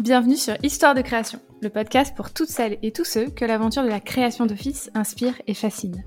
Bienvenue 0.00 0.36
sur 0.36 0.56
Histoire 0.64 0.96
de 0.96 1.02
création, 1.02 1.38
le 1.62 1.70
podcast 1.70 2.16
pour 2.16 2.32
toutes 2.32 2.48
celles 2.48 2.78
et 2.82 2.90
tous 2.90 3.04
ceux 3.04 3.30
que 3.30 3.44
l'aventure 3.44 3.84
de 3.84 3.88
la 3.88 4.00
création 4.00 4.44
d'office 4.44 4.90
inspire 4.92 5.40
et 5.46 5.54
fascine. 5.54 6.04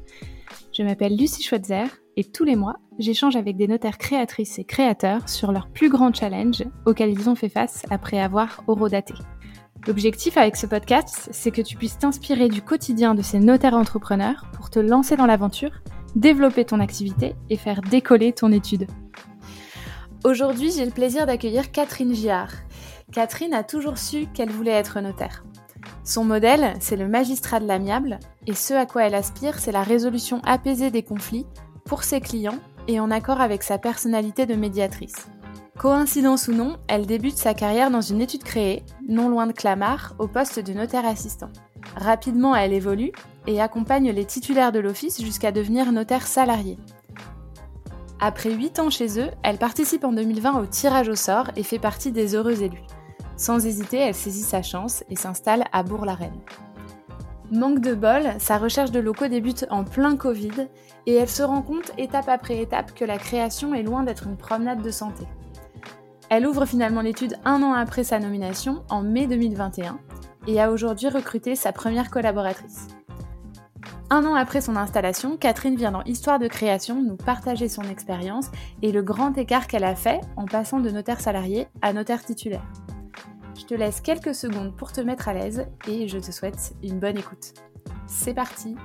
Je 0.73 0.83
m'appelle 0.83 1.15
Lucie 1.15 1.41
Schweitzer 1.41 1.85
et 2.17 2.25
tous 2.25 2.43
les 2.43 2.57
mois, 2.57 2.75
j'échange 2.99 3.37
avec 3.37 3.55
des 3.55 3.69
notaires 3.69 3.97
créatrices 3.97 4.59
et 4.59 4.65
créateurs 4.65 5.29
sur 5.29 5.53
leurs 5.53 5.69
plus 5.69 5.89
grands 5.89 6.11
challenges 6.11 6.65
auxquels 6.85 7.11
ils 7.11 7.29
ont 7.29 7.35
fait 7.35 7.47
face 7.47 7.83
après 7.89 8.19
avoir 8.19 8.61
horodaté. 8.67 9.13
L'objectif 9.87 10.35
avec 10.35 10.57
ce 10.57 10.65
podcast, 10.65 11.29
c'est 11.31 11.51
que 11.51 11.61
tu 11.61 11.77
puisses 11.77 11.97
t'inspirer 11.97 12.49
du 12.49 12.61
quotidien 12.61 13.15
de 13.15 13.21
ces 13.21 13.39
notaires 13.39 13.75
entrepreneurs 13.75 14.47
pour 14.51 14.69
te 14.69 14.79
lancer 14.79 15.15
dans 15.15 15.27
l'aventure, 15.27 15.81
développer 16.13 16.65
ton 16.65 16.81
activité 16.81 17.35
et 17.49 17.55
faire 17.55 17.79
décoller 17.79 18.33
ton 18.33 18.51
étude. 18.51 18.85
Aujourd'hui, 20.25 20.71
j'ai 20.75 20.83
le 20.83 20.91
plaisir 20.91 21.25
d'accueillir 21.25 21.71
Catherine 21.71 22.13
Giard. 22.13 22.51
Catherine 23.13 23.53
a 23.53 23.63
toujours 23.63 23.97
su 23.97 24.27
qu'elle 24.33 24.49
voulait 24.49 24.71
être 24.71 24.99
notaire. 24.99 25.43
Son 26.03 26.23
modèle, 26.23 26.73
c'est 26.79 26.97
le 26.97 27.07
magistrat 27.07 27.59
de 27.59 27.67
l'amiable, 27.67 28.19
et 28.45 28.53
ce 28.53 28.73
à 28.73 28.85
quoi 28.85 29.03
elle 29.05 29.15
aspire, 29.15 29.59
c'est 29.59 29.71
la 29.71 29.83
résolution 29.83 30.41
apaisée 30.45 30.91
des 30.91 31.03
conflits 31.03 31.45
pour 31.85 32.03
ses 32.03 32.19
clients 32.19 32.59
et 32.87 32.99
en 32.99 33.11
accord 33.11 33.41
avec 33.41 33.63
sa 33.63 33.77
personnalité 33.77 34.45
de 34.45 34.55
médiatrice. 34.55 35.27
Coïncidence 35.77 36.47
ou 36.47 36.53
non, 36.53 36.77
elle 36.87 37.05
débute 37.05 37.37
sa 37.37 37.53
carrière 37.53 37.91
dans 37.91 38.01
une 38.01 38.21
étude 38.21 38.43
créée, 38.43 38.83
non 39.07 39.29
loin 39.29 39.47
de 39.47 39.51
Clamart, 39.51 40.15
au 40.19 40.27
poste 40.27 40.59
de 40.59 40.73
notaire 40.73 41.05
assistant. 41.05 41.51
Rapidement, 41.95 42.55
elle 42.55 42.73
évolue 42.73 43.11
et 43.45 43.61
accompagne 43.61 44.11
les 44.11 44.25
titulaires 44.25 44.71
de 44.71 44.79
l'office 44.79 45.21
jusqu'à 45.21 45.51
devenir 45.51 45.91
notaire 45.91 46.27
salarié. 46.27 46.77
Après 48.19 48.51
8 48.51 48.79
ans 48.79 48.89
chez 48.89 49.19
eux, 49.19 49.29
elle 49.43 49.57
participe 49.57 50.03
en 50.03 50.11
2020 50.11 50.59
au 50.59 50.65
tirage 50.65 51.07
au 51.07 51.15
sort 51.15 51.51
et 51.55 51.61
fait 51.61 51.77
partie 51.77 52.11
des 52.11 52.33
heureux 52.33 52.63
élus. 52.63 52.83
Sans 53.35 53.63
hésiter, 53.65 53.97
elle 53.97 54.15
saisit 54.15 54.41
sa 54.41 54.63
chance 54.63 55.03
et 55.11 55.15
s'installe 55.15 55.65
à 55.71 55.83
Bourg-la-Reine. 55.83 56.39
Manque 57.51 57.79
de 57.79 57.93
bol, 57.93 58.23
sa 58.39 58.57
recherche 58.57 58.91
de 58.91 58.99
locaux 58.99 59.27
débute 59.27 59.67
en 59.69 59.83
plein 59.83 60.17
Covid 60.17 60.67
et 61.05 61.13
elle 61.13 61.29
se 61.29 61.43
rend 61.43 61.61
compte 61.61 61.91
étape 61.97 62.27
après 62.27 62.59
étape 62.59 62.93
que 62.95 63.05
la 63.05 63.19
création 63.19 63.75
est 63.75 63.83
loin 63.83 64.01
d'être 64.03 64.25
une 64.25 64.35
promenade 64.35 64.81
de 64.81 64.91
santé. 64.91 65.23
Elle 66.29 66.47
ouvre 66.47 66.65
finalement 66.65 67.01
l'étude 67.01 67.37
un 67.45 67.61
an 67.61 67.73
après 67.73 68.03
sa 68.03 68.19
nomination, 68.19 68.83
en 68.89 69.01
mai 69.01 69.27
2021, 69.27 69.99
et 70.47 70.59
a 70.59 70.71
aujourd'hui 70.71 71.07
recruté 71.07 71.55
sa 71.55 71.71
première 71.71 72.09
collaboratrice. 72.09 72.87
Un 74.09 74.25
an 74.25 74.35
après 74.35 74.61
son 74.61 74.75
installation, 74.75 75.37
Catherine 75.37 75.75
vient 75.75 75.91
dans 75.91 76.03
Histoire 76.03 76.39
de 76.39 76.47
création 76.47 77.01
nous 77.01 77.17
partager 77.17 77.67
son 77.67 77.83
expérience 77.83 78.51
et 78.81 78.91
le 78.91 79.01
grand 79.01 79.37
écart 79.37 79.67
qu'elle 79.67 79.83
a 79.83 79.95
fait 79.95 80.21
en 80.37 80.45
passant 80.45 80.79
de 80.79 80.89
notaire 80.89 81.19
salarié 81.19 81.67
à 81.81 81.93
notaire 81.93 82.23
titulaire. 82.23 82.65
Je 83.57 83.65
te 83.65 83.73
laisse 83.73 84.01
quelques 84.01 84.35
secondes 84.35 84.75
pour 84.77 84.91
te 84.91 85.01
mettre 85.01 85.27
à 85.27 85.33
l'aise 85.33 85.67
et 85.89 86.07
je 86.07 86.19
te 86.19 86.31
souhaite 86.31 86.73
une 86.83 86.99
bonne 86.99 87.17
écoute. 87.17 87.53
C'est 88.05 88.33
parti 88.33 88.75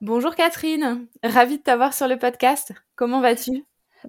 Bonjour 0.00 0.36
Catherine, 0.36 1.06
ravie 1.24 1.58
de 1.58 1.62
t'avoir 1.62 1.92
sur 1.92 2.06
le 2.06 2.18
podcast. 2.18 2.72
Comment 2.94 3.20
vas-tu? 3.20 3.64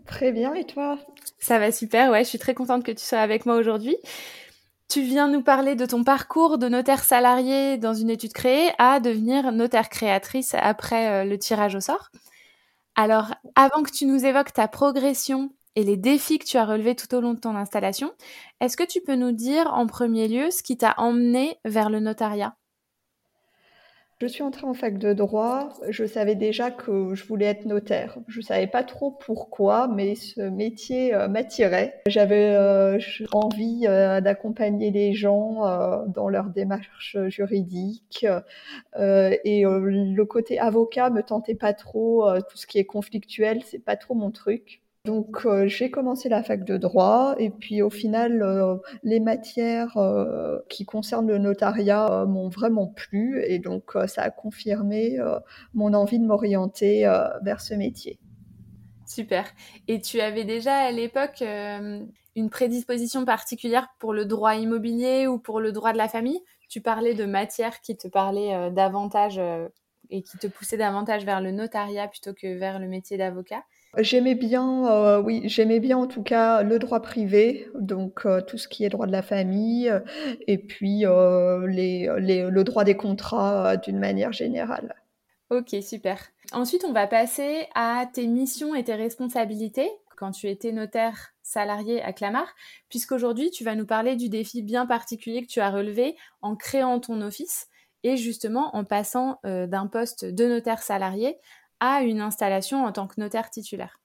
Très 0.05 0.31
bien, 0.31 0.53
et 0.53 0.65
toi? 0.65 0.99
Ça 1.39 1.57
va 1.57 1.71
super, 1.71 2.11
ouais, 2.11 2.23
je 2.23 2.29
suis 2.29 2.37
très 2.37 2.53
contente 2.53 2.85
que 2.85 2.91
tu 2.91 3.03
sois 3.03 3.19
avec 3.19 3.45
moi 3.47 3.55
aujourd'hui. 3.55 3.97
Tu 4.89 5.03
viens 5.03 5.27
nous 5.27 5.43
parler 5.43 5.75
de 5.75 5.85
ton 5.85 6.03
parcours 6.03 6.57
de 6.57 6.67
notaire 6.67 7.03
salarié 7.03 7.77
dans 7.77 7.93
une 7.93 8.09
étude 8.09 8.33
créée 8.33 8.71
à 8.79 8.99
devenir 8.99 9.51
notaire 9.51 9.87
créatrice 9.87 10.55
après 10.55 11.09
euh, 11.09 11.25
le 11.25 11.37
tirage 11.37 11.75
au 11.75 11.79
sort. 11.79 12.09
Alors, 12.95 13.35
avant 13.53 13.83
que 13.83 13.91
tu 13.91 14.07
nous 14.07 14.25
évoques 14.25 14.51
ta 14.51 14.67
progression 14.67 15.51
et 15.75 15.83
les 15.83 15.95
défis 15.95 16.39
que 16.39 16.45
tu 16.45 16.57
as 16.57 16.65
relevés 16.65 16.95
tout 16.95 17.13
au 17.13 17.21
long 17.21 17.35
de 17.35 17.39
ton 17.39 17.55
installation, 17.55 18.11
est-ce 18.61 18.75
que 18.75 18.83
tu 18.83 18.99
peux 19.01 19.13
nous 19.13 19.31
dire 19.31 19.71
en 19.71 19.85
premier 19.85 20.27
lieu 20.27 20.49
ce 20.49 20.63
qui 20.63 20.75
t'a 20.75 20.95
emmené 20.97 21.59
vers 21.65 21.91
le 21.91 21.99
notariat? 21.99 22.55
Je 24.21 24.27
suis 24.27 24.43
entrée 24.43 24.67
en 24.67 24.73
fac 24.73 24.97
de 24.97 25.13
droit. 25.13 25.69
Je 25.89 26.05
savais 26.05 26.35
déjà 26.35 26.71
que 26.71 27.15
je 27.15 27.25
voulais 27.25 27.45
être 27.45 27.65
notaire. 27.65 28.17
Je 28.27 28.41
savais 28.41 28.67
pas 28.67 28.83
trop 28.83 29.11
pourquoi, 29.11 29.87
mais 29.87 30.15
ce 30.15 30.41
métier 30.41 31.13
euh, 31.13 31.29
m'attirait. 31.29 32.01
J'avais 32.05 32.53
euh, 32.53 32.99
envie 33.31 33.85
euh, 33.87 34.19
d'accompagner 34.19 34.91
les 34.91 35.13
gens 35.13 35.29
dans 36.07 36.27
leur 36.27 36.49
démarche 36.49 37.17
juridique 37.27 38.25
et 38.95 39.63
le 39.63 40.23
côté 40.23 40.59
avocat 40.59 41.09
me 41.09 41.23
tentait 41.23 41.55
pas 41.55 41.73
trop. 41.73 42.25
tout 42.49 42.57
ce 42.57 42.67
qui 42.67 42.77
est 42.77 42.85
conflictuel, 42.85 43.63
c'est 43.63 43.79
pas 43.79 43.95
trop 43.95 44.15
mon 44.15 44.31
truc. 44.31 44.81
Donc 45.05 45.45
euh, 45.45 45.65
j'ai 45.67 45.89
commencé 45.89 46.27
la 46.27 46.43
fac 46.43 46.65
de 46.65 46.75
droit 46.75 47.33
et 47.37 47.51
puis 47.51 47.81
au 47.81 47.89
final 47.89 48.43
euh, 48.43 48.75
les 49.01 49.21
matières 49.21 49.95
euh, 49.95 50.59
qui 50.69 50.85
concernent 50.85 51.27
le 51.27 51.37
notariat 51.37 52.25
m'ont 52.27 52.49
vraiment 52.49 52.87
plu 52.87 53.41
et 53.45 53.59
donc 53.59 53.93
ça 54.07 54.23
a 54.23 54.29
confirmé 54.29 55.17
mon 55.73 55.93
envie 55.93 56.19
de 56.19 56.25
m'orienter 56.25 57.03
vers 57.43 57.61
ce 57.61 57.73
métier. 57.73 58.19
Super. 59.05 59.45
Et 59.87 60.01
tu 60.01 60.19
avais 60.19 60.43
déjà 60.43 60.75
à 60.75 60.91
l'époque 60.91 61.41
une 61.41 62.49
prédisposition 62.49 63.25
particulière 63.25 63.87
pour 63.99 64.13
le 64.13 64.25
droit 64.25 64.55
immobilier 64.55 65.27
ou 65.27 65.39
pour 65.39 65.61
le 65.61 65.71
droit 65.71 65.93
de 65.93 65.97
la 65.97 66.09
famille? 66.09 66.41
Tu 66.67 66.81
parlais 66.81 67.13
de 67.15 67.25
matières 67.25 67.81
qui 67.81 67.97
te 67.97 68.07
parlaient 68.07 68.69
davantage 68.71 69.41
et 70.09 70.21
qui 70.23 70.37
te 70.37 70.47
poussaient 70.47 70.77
davantage 70.77 71.25
vers 71.25 71.41
le 71.41 71.51
notariat 71.51 72.07
plutôt 72.07 72.33
que 72.33 72.57
vers 72.57 72.79
le 72.79 72.87
métier 72.87 73.17
d'avocat. 73.17 73.63
J'aimais 73.97 74.35
bien, 74.35 74.87
euh, 74.87 75.19
oui, 75.19 75.41
j'aimais 75.45 75.79
bien 75.79 75.97
en 75.97 76.05
tout 76.05 76.21
cas 76.21 76.61
le 76.61 76.77
droit 76.77 77.01
privé, 77.01 77.67
donc 77.73 78.25
euh, 78.25 78.39
tout 78.39 78.59
ce 78.59 78.67
qui 78.67 78.85
est 78.85 78.89
droit 78.89 79.07
de 79.07 79.11
la 79.11 79.23
famille, 79.23 79.91
et 80.47 80.59
puis 80.59 81.05
euh, 81.05 81.65
le 81.65 82.63
droit 82.63 82.83
des 82.83 82.95
contrats 82.95 83.77
d'une 83.77 83.97
manière 83.97 84.31
générale. 84.31 84.95
Ok, 85.49 85.75
super. 85.81 86.19
Ensuite, 86.51 86.85
on 86.87 86.93
va 86.93 87.07
passer 87.07 87.67
à 87.73 88.05
tes 88.13 88.27
missions 88.27 88.75
et 88.75 88.83
tes 88.83 88.93
responsabilités 88.93 89.89
quand 90.15 90.31
tu 90.31 90.47
étais 90.47 90.71
notaire 90.71 91.33
salarié 91.41 92.03
à 92.03 92.13
Clamart, 92.13 92.53
puisqu'aujourd'hui, 92.89 93.49
tu 93.49 93.63
vas 93.63 93.73
nous 93.73 93.87
parler 93.87 94.15
du 94.15 94.29
défi 94.29 94.61
bien 94.61 94.85
particulier 94.85 95.41
que 95.41 95.47
tu 95.47 95.61
as 95.61 95.71
relevé 95.71 96.15
en 96.41 96.55
créant 96.55 96.99
ton 96.99 97.21
office 97.21 97.67
et 98.03 98.17
justement 98.17 98.75
en 98.75 98.83
passant 98.83 99.39
d'un 99.43 99.87
poste 99.87 100.25
de 100.25 100.45
notaire 100.45 100.83
salarié 100.83 101.37
à 101.79 102.01
une 102.01 102.21
installation 102.21 102.85
en 102.85 102.91
tant 102.91 103.07
que 103.07 103.19
notaire 103.19 103.49
titulaire. 103.49 103.99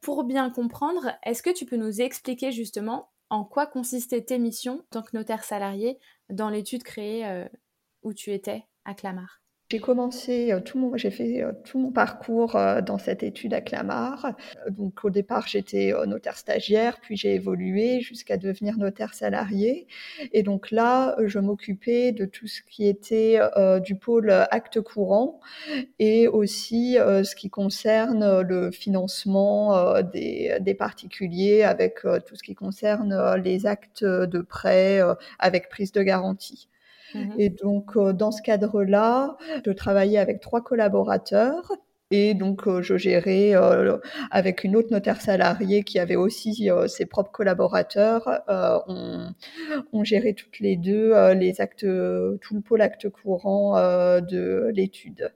Pour 0.00 0.24
bien 0.24 0.50
comprendre, 0.50 1.12
est-ce 1.22 1.42
que 1.42 1.50
tu 1.50 1.66
peux 1.66 1.76
nous 1.76 2.00
expliquer 2.00 2.52
justement 2.52 3.10
en 3.30 3.44
quoi 3.44 3.66
consistaient 3.66 4.24
tes 4.24 4.38
missions 4.38 4.80
en 4.80 4.84
tant 4.90 5.02
que 5.02 5.16
notaire 5.16 5.44
salarié 5.44 5.98
dans 6.28 6.50
l'étude 6.50 6.82
créée 6.82 7.26
euh, 7.26 7.48
où 8.02 8.12
tu 8.12 8.32
étais 8.32 8.64
à 8.84 8.94
Clamart? 8.94 9.41
J'ai 9.72 9.78
commencé 9.78 10.52
euh, 10.52 10.60
tout 10.60 10.78
mon, 10.78 10.98
j'ai 10.98 11.10
fait 11.10 11.42
euh, 11.42 11.52
tout 11.64 11.78
mon 11.78 11.92
parcours 11.92 12.56
euh, 12.56 12.82
dans 12.82 12.98
cette 12.98 13.22
étude 13.22 13.54
à 13.54 13.62
Clamart. 13.62 14.34
Donc 14.68 15.02
au 15.02 15.08
départ, 15.08 15.48
j'étais 15.48 15.94
notaire 16.06 16.36
stagiaire, 16.36 17.00
puis 17.00 17.16
j'ai 17.16 17.34
évolué 17.34 18.02
jusqu'à 18.02 18.36
devenir 18.36 18.76
notaire 18.76 19.14
salarié. 19.14 19.86
Et 20.34 20.42
donc 20.42 20.70
là, 20.70 21.16
je 21.24 21.38
m'occupais 21.38 22.12
de 22.12 22.26
tout 22.26 22.46
ce 22.46 22.60
qui 22.68 22.86
était 22.86 23.38
du 23.82 23.96
pôle 23.96 24.30
acte 24.30 24.80
courant 24.82 25.40
et 25.98 26.28
aussi 26.28 26.96
ce 26.96 27.34
qui 27.34 27.48
concerne 27.48 28.42
le 28.42 28.70
financement 28.70 30.00
des, 30.02 30.58
des 30.60 30.74
particuliers 30.74 31.62
avec 31.62 32.00
tout 32.02 32.36
ce 32.36 32.42
qui 32.42 32.54
concerne 32.54 33.36
les 33.42 33.66
actes 33.66 34.04
de 34.04 34.40
prêt 34.40 35.00
avec 35.38 35.68
prise 35.68 35.92
de 35.92 36.02
garantie. 36.02 36.68
Mmh 37.14 37.32
et 37.38 37.50
donc, 37.50 37.96
euh, 37.96 38.12
dans 38.12 38.30
ce 38.30 38.42
cadre-là, 38.42 39.36
je 39.64 39.70
travaillais 39.72 40.18
avec 40.18 40.40
trois 40.40 40.62
collaborateurs. 40.62 41.72
Et 42.10 42.34
donc, 42.34 42.66
euh, 42.68 42.82
je 42.82 42.98
gérais 42.98 43.54
euh, 43.54 43.96
avec 44.30 44.64
une 44.64 44.76
autre 44.76 44.88
notaire 44.90 45.20
salariée 45.20 45.82
qui 45.82 45.98
avait 45.98 46.16
aussi 46.16 46.68
ses 46.86 47.06
propres 47.06 47.32
collaborateurs. 47.32 48.42
On, 48.86 49.32
on, 49.92 50.04
gérait 50.04 50.34
toutes 50.34 50.58
les 50.60 50.76
deux 50.76 51.14
les 51.32 51.60
actes, 51.60 51.80
tout 51.80 52.54
le 52.54 52.60
pôle 52.60 52.82
acte 52.82 53.08
courant 53.08 53.76
de 54.20 54.70
l'étude. 54.74 55.32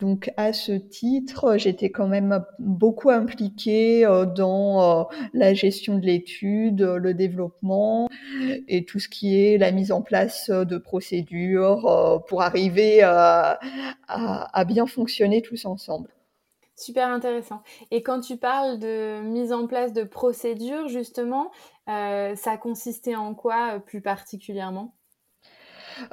Donc 0.00 0.32
à 0.38 0.54
ce 0.54 0.72
titre, 0.72 1.58
j'étais 1.58 1.90
quand 1.90 2.08
même 2.08 2.42
beaucoup 2.58 3.10
impliquée 3.10 4.06
euh, 4.06 4.24
dans 4.24 5.00
euh, 5.00 5.04
la 5.34 5.52
gestion 5.52 5.98
de 5.98 6.06
l'étude, 6.06 6.80
le 6.80 7.12
développement 7.12 8.08
et 8.66 8.86
tout 8.86 8.98
ce 8.98 9.08
qui 9.08 9.38
est 9.38 9.58
la 9.58 9.72
mise 9.72 9.92
en 9.92 10.00
place 10.00 10.48
de 10.48 10.78
procédures 10.78 11.86
euh, 11.86 12.18
pour 12.18 12.40
arriver 12.40 13.02
à, 13.02 13.58
bien 14.66 14.86
fonctionner 14.86 15.42
tous 15.42 15.66
ensemble. 15.66 16.08
Super 16.76 17.08
intéressant. 17.08 17.62
Et 17.90 18.02
quand 18.02 18.20
tu 18.20 18.38
parles 18.38 18.78
de 18.78 19.20
mise 19.20 19.52
en 19.52 19.66
place 19.66 19.92
de 19.92 20.04
procédures, 20.04 20.88
justement, 20.88 21.50
ça 21.86 22.56
consistait 22.58 23.16
en 23.16 23.34
quoi 23.34 23.80
plus 23.80 24.00
particulièrement? 24.00 24.94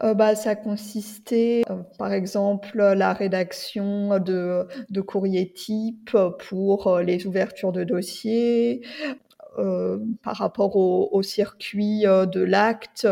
Euh, 0.03 0.13
bah, 0.13 0.35
ça 0.35 0.55
consistait, 0.55 1.63
euh, 1.69 1.81
par 1.97 2.13
exemple, 2.13 2.77
la 2.77 3.13
rédaction 3.13 4.19
de, 4.19 4.67
de 4.89 5.01
courriers 5.01 5.51
types 5.51 6.17
pour 6.47 6.87
euh, 6.87 7.03
les 7.03 7.25
ouvertures 7.27 7.71
de 7.71 7.83
dossiers, 7.83 8.81
par 10.23 10.37
rapport 10.37 10.75
au, 10.75 11.21
circuit 11.23 12.03
de 12.03 12.41
l'acte, 12.41 13.07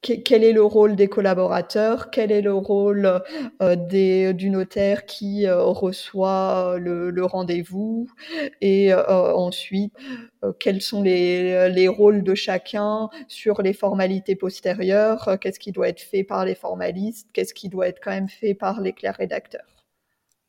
quel 0.00 0.42
est 0.42 0.52
le 0.52 0.62
rôle 0.64 0.96
des 0.96 1.08
collaborateurs, 1.08 2.10
quel 2.10 2.32
est 2.32 2.40
le 2.40 2.54
rôle 2.54 3.22
des, 3.60 4.34
du 4.34 4.50
notaire 4.50 5.04
qui 5.04 5.48
reçoit 5.48 6.76
le, 6.78 7.24
rendez-vous, 7.24 8.08
et 8.60 8.92
ensuite 8.94 9.94
quels 10.58 10.82
sont 10.82 11.02
les, 11.02 11.68
les, 11.70 11.88
rôles 11.88 12.22
de 12.22 12.34
chacun 12.34 13.08
sur 13.28 13.62
les 13.62 13.72
formalités 13.72 14.34
postérieures, 14.34 15.38
qu'est-ce 15.40 15.60
qui 15.60 15.72
doit 15.72 15.88
être 15.88 16.00
fait 16.00 16.24
par 16.24 16.44
les 16.44 16.54
formalistes, 16.54 17.28
qu'est-ce 17.32 17.54
qui 17.54 17.68
doit 17.68 17.88
être 17.88 18.00
quand 18.02 18.10
même 18.10 18.28
fait 18.28 18.54
par 18.54 18.80
les 18.80 18.92
clercs 18.92 19.16
rédacteurs. 19.16 19.81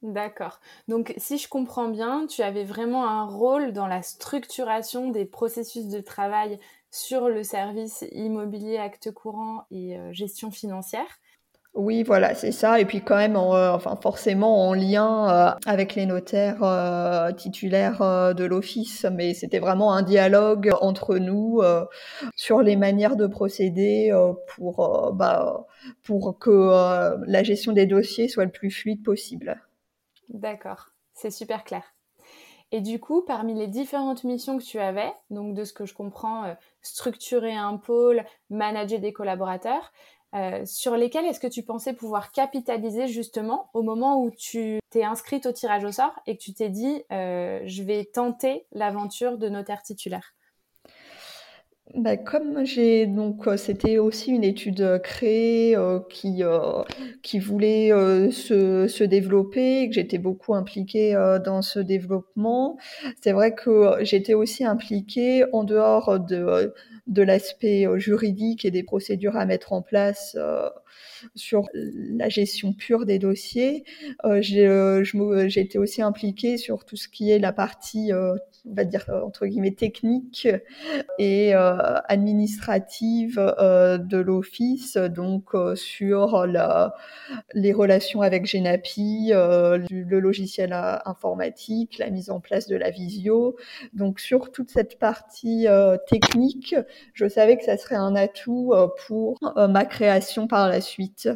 D'accord. 0.03 0.59
Donc, 0.89 1.13
si 1.15 1.37
je 1.37 1.47
comprends 1.47 1.87
bien, 1.87 2.27
tu 2.27 2.41
avais 2.41 2.65
vraiment 2.65 3.07
un 3.07 3.25
rôle 3.25 3.71
dans 3.71 3.87
la 3.87 4.01
structuration 4.01 5.11
des 5.11 5.23
processus 5.23 5.87
de 5.87 6.01
travail 6.01 6.59
sur 6.91 7.29
le 7.29 7.41
service 7.41 8.03
immobilier, 8.11 8.77
acte 8.77 9.11
courant 9.11 9.63
et 9.71 9.97
euh, 9.97 10.11
gestion 10.11 10.51
financière. 10.51 11.07
Oui, 11.73 12.03
voilà, 12.03 12.35
c'est 12.35 12.51
ça. 12.51 12.81
Et 12.81 12.85
puis 12.85 13.01
quand 13.01 13.15
même, 13.15 13.37
euh, 13.37 13.71
enfin 13.71 13.95
forcément 13.95 14.67
en 14.67 14.73
lien 14.73 15.29
euh, 15.29 15.51
avec 15.65 15.95
les 15.95 16.05
notaires 16.05 17.31
titulaires 17.37 18.35
de 18.35 18.43
l'office, 18.43 19.05
mais 19.09 19.33
c'était 19.33 19.59
vraiment 19.59 19.93
un 19.93 20.01
dialogue 20.01 20.69
entre 20.81 21.17
nous 21.17 21.61
sur 22.35 22.61
les 22.61 22.75
manières 22.75 23.15
de 23.15 23.25
procéder 23.25 24.11
bah, 25.13 25.65
pour 26.03 26.37
que 26.37 27.25
la 27.25 27.43
gestion 27.43 27.71
des 27.71 27.85
dossiers 27.85 28.27
soit 28.27 28.45
le 28.45 28.51
plus 28.51 28.69
fluide 28.69 29.01
possible. 29.01 29.61
D'accord, 30.29 30.89
c'est 31.13 31.31
super 31.31 31.63
clair. 31.63 31.83
Et 32.71 32.81
du 32.81 32.99
coup, 32.99 33.23
parmi 33.23 33.53
les 33.55 33.67
différentes 33.67 34.23
missions 34.23 34.57
que 34.57 34.63
tu 34.63 34.79
avais, 34.79 35.13
donc 35.31 35.55
de 35.55 35.63
ce 35.65 35.73
que 35.73 35.85
je 35.85 35.93
comprends, 35.93 36.45
euh, 36.45 36.55
structurer 36.81 37.53
un 37.55 37.77
pôle, 37.77 38.25
manager 38.49 38.99
des 38.99 39.13
collaborateurs, 39.13 39.93
euh, 40.35 40.65
sur 40.65 40.97
lesquels 40.97 41.25
est-ce 41.25 41.39
que 41.39 41.47
tu 41.47 41.63
pensais 41.63 41.93
pouvoir 41.93 42.31
capitaliser 42.31 43.07
justement 43.07 43.69
au 43.73 43.83
moment 43.83 44.21
où 44.21 44.31
tu 44.31 44.79
t'es 44.91 45.03
inscrite 45.03 45.45
au 45.47 45.53
tirage 45.53 45.85
au 45.85 45.91
sort 45.91 46.19
et 46.27 46.37
que 46.37 46.43
tu 46.43 46.53
t'es 46.53 46.69
dit 46.69 47.03
euh, 47.11 47.61
je 47.65 47.83
vais 47.83 48.05
tenter 48.05 48.67
l'aventure 48.73 49.37
de 49.37 49.49
notaire 49.49 49.83
titulaire? 49.83 50.33
Bah, 51.95 52.17
comme 52.17 52.65
j'ai 52.65 53.05
donc 53.05 53.47
euh, 53.47 53.55
c'était 53.55 53.99
aussi 53.99 54.31
une 54.31 54.43
étude 54.43 54.81
euh, 54.81 54.97
créée 54.97 55.75
euh, 55.75 55.99
qui 56.09 56.41
qui 57.21 57.37
voulait 57.39 57.89
se, 58.31 58.87
se 58.87 59.03
développer, 59.03 59.87
que 59.89 59.93
j'étais 59.93 60.17
beaucoup 60.17 60.55
impliquée 60.55 61.13
dans 61.45 61.61
ce 61.61 61.79
développement. 61.79 62.77
C'est 63.21 63.31
vrai 63.31 63.53
que 63.53 63.97
j'étais 64.01 64.33
aussi 64.33 64.65
impliquée 64.65 65.45
en 65.53 65.63
dehors 65.63 66.19
de 66.19 66.73
de 67.07 67.21
l'aspect 67.21 67.85
juridique 67.97 68.65
et 68.65 68.71
des 68.71 68.83
procédures 68.83 69.35
à 69.35 69.45
mettre 69.45 69.73
en 69.73 69.81
place 69.81 70.35
sur 71.35 71.67
la 71.73 72.29
gestion 72.29 72.73
pure 72.73 73.05
des 73.05 73.19
dossiers. 73.19 73.83
j'ai 74.39 75.59
été 75.59 75.77
aussi 75.77 76.01
impliquée 76.01 76.57
sur 76.57 76.85
tout 76.85 76.95
ce 76.95 77.07
qui 77.07 77.29
est 77.29 77.39
la 77.39 77.53
partie 77.53 78.11
on 78.69 78.75
va 78.75 78.85
dire 78.85 79.05
entre 79.25 79.45
guillemets 79.45 79.71
technique 79.71 80.47
et 81.19 81.53
euh, 81.55 81.99
administrative 82.07 83.37
euh, 83.59 83.97
de 83.97 84.17
l'office, 84.17 84.95
donc 84.95 85.53
euh, 85.53 85.75
sur 85.75 86.45
les 87.53 87.73
relations 87.73 88.21
avec 88.21 88.45
Genapi, 88.45 89.31
le 89.33 90.19
logiciel 90.19 90.73
informatique, 91.05 91.97
la 91.97 92.09
mise 92.09 92.29
en 92.29 92.39
place 92.39 92.67
de 92.67 92.75
la 92.75 92.89
visio. 92.89 93.55
Donc 93.93 94.19
sur 94.19 94.51
toute 94.51 94.69
cette 94.69 94.99
partie 94.99 95.67
technique, 96.07 96.75
je 97.13 97.27
savais 97.27 97.57
que 97.57 97.63
ça 97.63 97.77
serait 97.77 97.95
un 97.95 98.15
atout 98.15 98.73
pour 99.07 99.39
ma 99.55 99.85
création 99.85 100.47
par 100.47 100.69
la 100.69 100.81
suite, 100.81 101.29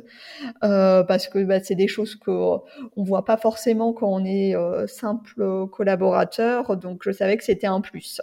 parce 0.62 1.28
que 1.28 1.44
bah, 1.44 1.60
c'est 1.62 1.76
des 1.76 1.88
choses 1.88 2.16
qu'on 2.16 2.64
on 2.96 3.04
voit 3.04 3.26
pas 3.26 3.38
forcément 3.38 3.94
quand 3.94 4.10
on 4.10 4.26
est 4.26 4.56
simple 4.88 5.68
collaborateur. 5.72 6.78
Donc 6.78 7.04
savais 7.18 7.38
que 7.38 7.44
c'était 7.44 7.68
un 7.68 7.82
plus. 7.82 8.22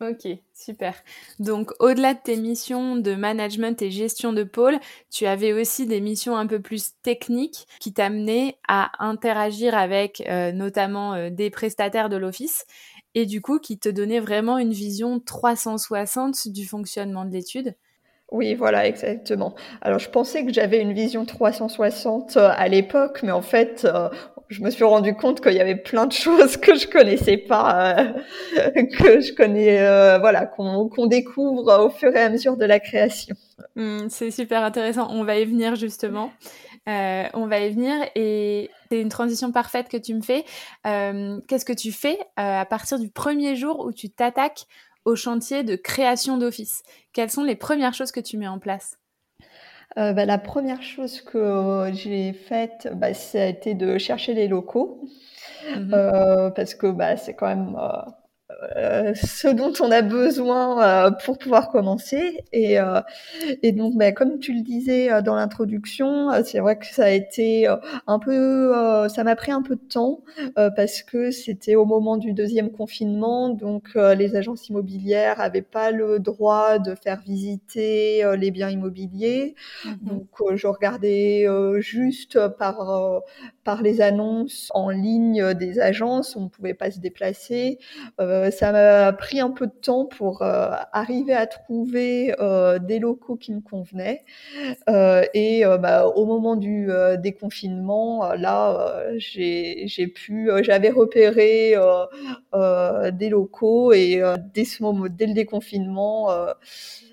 Ok, 0.00 0.26
super. 0.52 0.94
Donc, 1.38 1.70
au-delà 1.78 2.14
de 2.14 2.18
tes 2.22 2.36
missions 2.36 2.96
de 2.96 3.14
management 3.14 3.80
et 3.80 3.92
gestion 3.92 4.32
de 4.32 4.42
pôle, 4.42 4.78
tu 5.10 5.24
avais 5.24 5.52
aussi 5.52 5.86
des 5.86 6.00
missions 6.00 6.36
un 6.36 6.46
peu 6.48 6.60
plus 6.60 6.94
techniques 7.02 7.66
qui 7.80 7.92
t'amenaient 7.94 8.58
à 8.66 8.90
interagir 8.98 9.74
avec 9.74 10.22
euh, 10.28 10.50
notamment 10.50 11.14
euh, 11.14 11.30
des 11.30 11.48
prestataires 11.48 12.08
de 12.08 12.16
l'office 12.16 12.66
et 13.14 13.24
du 13.24 13.40
coup 13.40 13.60
qui 13.60 13.78
te 13.78 13.88
donnaient 13.88 14.20
vraiment 14.20 14.58
une 14.58 14.72
vision 14.72 15.20
360 15.20 16.48
du 16.48 16.66
fonctionnement 16.66 17.24
de 17.24 17.30
l'étude. 17.30 17.76
Oui, 18.34 18.54
voilà, 18.54 18.86
exactement. 18.86 19.54
Alors, 19.80 20.00
je 20.00 20.10
pensais 20.10 20.44
que 20.44 20.52
j'avais 20.52 20.80
une 20.80 20.92
vision 20.92 21.24
360 21.24 22.36
euh, 22.36 22.50
à 22.52 22.66
l'époque, 22.68 23.20
mais 23.22 23.30
en 23.30 23.42
fait, 23.42 23.86
je 24.48 24.62
me 24.62 24.70
suis 24.70 24.84
rendu 24.84 25.14
compte 25.14 25.40
qu'il 25.40 25.54
y 25.54 25.60
avait 25.60 25.76
plein 25.76 26.06
de 26.06 26.12
choses 26.24 26.56
que 26.56 26.74
je 26.74 26.86
connaissais 26.86 27.36
pas, 27.36 27.96
euh, 27.98 28.82
que 28.98 29.20
je 29.20 29.34
connais, 29.34 29.80
euh, 29.80 30.18
voilà, 30.18 30.46
qu'on 30.46 31.06
découvre 31.06 31.84
au 31.84 31.90
fur 31.90 32.14
et 32.14 32.20
à 32.20 32.30
mesure 32.30 32.56
de 32.56 32.64
la 32.64 32.80
création. 32.80 33.36
Hmm, 33.76 34.08
c'est 34.08 34.30
super 34.30 34.62
intéressant. 34.62 35.08
On 35.10 35.24
va 35.24 35.38
y 35.38 35.44
venir 35.44 35.76
justement. 35.76 36.32
Euh, 36.86 37.24
on 37.32 37.46
va 37.46 37.60
y 37.60 37.70
venir 37.70 37.94
et 38.14 38.70
c'est 38.90 39.00
une 39.00 39.08
transition 39.08 39.52
parfaite 39.52 39.88
que 39.88 39.96
tu 39.96 40.14
me 40.14 40.20
fais. 40.20 40.44
Qu'est-ce 40.84 41.64
que 41.64 41.72
tu 41.72 41.92
fais 41.92 42.18
à 42.36 42.66
partir 42.66 42.98
du 42.98 43.08
premier 43.08 43.56
jour 43.56 43.80
où 43.86 43.92
tu 43.92 44.10
t'attaques 44.10 44.66
au 45.04 45.16
chantier 45.16 45.62
de 45.62 45.76
création 45.76 46.38
d'office. 46.38 46.82
Quelles 47.12 47.30
sont 47.30 47.44
les 47.44 47.56
premières 47.56 47.94
choses 47.94 48.12
que 48.12 48.20
tu 48.20 48.38
mets 48.38 48.48
en 48.48 48.58
place? 48.58 48.98
Euh, 49.96 50.12
bah, 50.12 50.24
la 50.24 50.38
première 50.38 50.82
chose 50.82 51.20
que 51.20 51.38
euh, 51.38 51.92
j'ai 51.92 52.32
faite, 52.32 52.88
bah, 52.94 53.14
ça 53.14 53.42
a 53.42 53.46
été 53.46 53.74
de 53.74 53.98
chercher 53.98 54.34
les 54.34 54.48
locaux. 54.48 55.08
Mmh 55.76 55.94
euh, 55.94 56.50
parce 56.50 56.74
que 56.74 56.88
bah, 56.88 57.16
c'est 57.16 57.34
quand 57.34 57.46
même 57.46 57.76
euh, 58.76 59.14
ce 59.14 59.48
dont 59.48 59.72
on 59.80 59.90
a 59.90 60.02
besoin 60.02 60.82
euh, 60.82 61.10
pour 61.24 61.38
pouvoir 61.38 61.70
commencer. 61.70 62.44
Et, 62.52 62.78
euh, 62.80 63.00
et 63.62 63.72
donc, 63.72 63.96
bah, 63.96 64.12
comme 64.12 64.38
tu 64.38 64.52
le 64.52 64.62
disais 64.62 65.22
dans 65.22 65.34
l'introduction, 65.34 66.30
c'est 66.44 66.60
vrai 66.60 66.78
que 66.78 66.86
ça 66.86 67.04
a 67.04 67.10
été 67.10 67.66
un 68.06 68.18
peu, 68.18 68.72
ça 69.08 69.24
m'a 69.24 69.36
pris 69.36 69.52
un 69.52 69.62
peu 69.62 69.76
de 69.76 69.88
temps 69.88 70.22
parce 70.54 71.02
que 71.02 71.30
c'était 71.30 71.74
au 71.74 71.84
moment 71.84 72.16
du 72.16 72.32
deuxième 72.32 72.70
confinement, 72.70 73.48
donc 73.48 73.94
les 73.94 74.36
agences 74.36 74.68
immobilières 74.68 75.40
avaient 75.40 75.62
pas 75.62 75.90
le 75.90 76.18
droit 76.18 76.78
de 76.78 76.94
faire 76.94 77.20
visiter 77.20 78.24
les 78.36 78.50
biens 78.50 78.70
immobiliers. 78.70 79.54
Mmh 79.84 79.90
donc, 80.04 80.56
je 80.56 80.66
regardais 80.66 81.46
juste 81.80 82.38
par 82.58 83.22
par 83.64 83.82
les 83.82 84.00
annonces 84.00 84.70
en 84.74 84.90
ligne 84.90 85.54
des 85.54 85.80
agences, 85.80 86.36
on 86.36 86.42
ne 86.42 86.48
pouvait 86.48 86.74
pas 86.74 86.90
se 86.90 87.00
déplacer. 87.00 87.78
Euh, 88.20 88.50
ça 88.50 88.72
m'a 88.72 89.12
pris 89.12 89.40
un 89.40 89.50
peu 89.50 89.66
de 89.66 89.72
temps 89.72 90.04
pour 90.04 90.42
euh, 90.42 90.70
arriver 90.92 91.32
à 91.34 91.46
trouver 91.46 92.34
euh, 92.40 92.78
des 92.78 92.98
locaux 92.98 93.36
qui 93.36 93.52
me 93.52 93.60
convenaient. 93.60 94.24
et 95.34 95.64
bah, 95.80 96.06
au 96.06 96.26
moment 96.26 96.56
du 96.56 96.88
déconfinement, 97.18 98.32
là, 98.34 99.02
j'ai 99.16 100.12
pu, 100.14 100.50
j'avais 100.62 100.90
repéré 100.90 101.74
des 103.12 103.28
locaux 103.28 103.92
et 103.92 104.22
dès 104.52 104.64
ce 104.64 104.82
moment, 104.82 105.06
dès 105.08 105.26
le 105.26 105.34
déconfinement, 105.34 106.28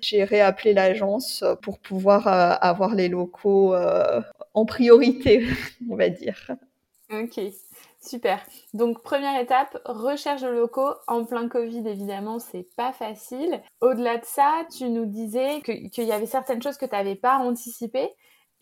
j'ai 0.00 0.24
réappelé 0.24 0.74
l'agence 0.74 1.44
pour 1.62 1.78
pouvoir 1.78 2.26
avoir 2.26 2.94
les 2.94 3.08
locaux 3.08 3.74
en 4.54 4.64
priorité, 4.64 5.46
on 5.90 5.96
va 5.96 6.08
dire. 6.08 6.50
Ok, 7.12 7.40
super. 8.00 8.40
Donc 8.72 9.02
première 9.02 9.40
étape, 9.40 9.78
recherche 9.84 10.42
de 10.42 10.48
locaux 10.48 10.94
en 11.06 11.24
plein 11.24 11.48
Covid 11.48 11.86
évidemment, 11.86 12.38
c'est 12.38 12.66
pas 12.76 12.92
facile. 12.92 13.60
Au-delà 13.80 14.18
de 14.18 14.24
ça, 14.24 14.66
tu 14.76 14.88
nous 14.88 15.06
disais 15.06 15.60
qu'il 15.62 16.04
y 16.04 16.12
avait 16.12 16.26
certaines 16.26 16.62
choses 16.62 16.78
que 16.78 16.86
tu 16.86 16.92
n'avais 16.92 17.16
pas 17.16 17.38
anticipées 17.38 18.10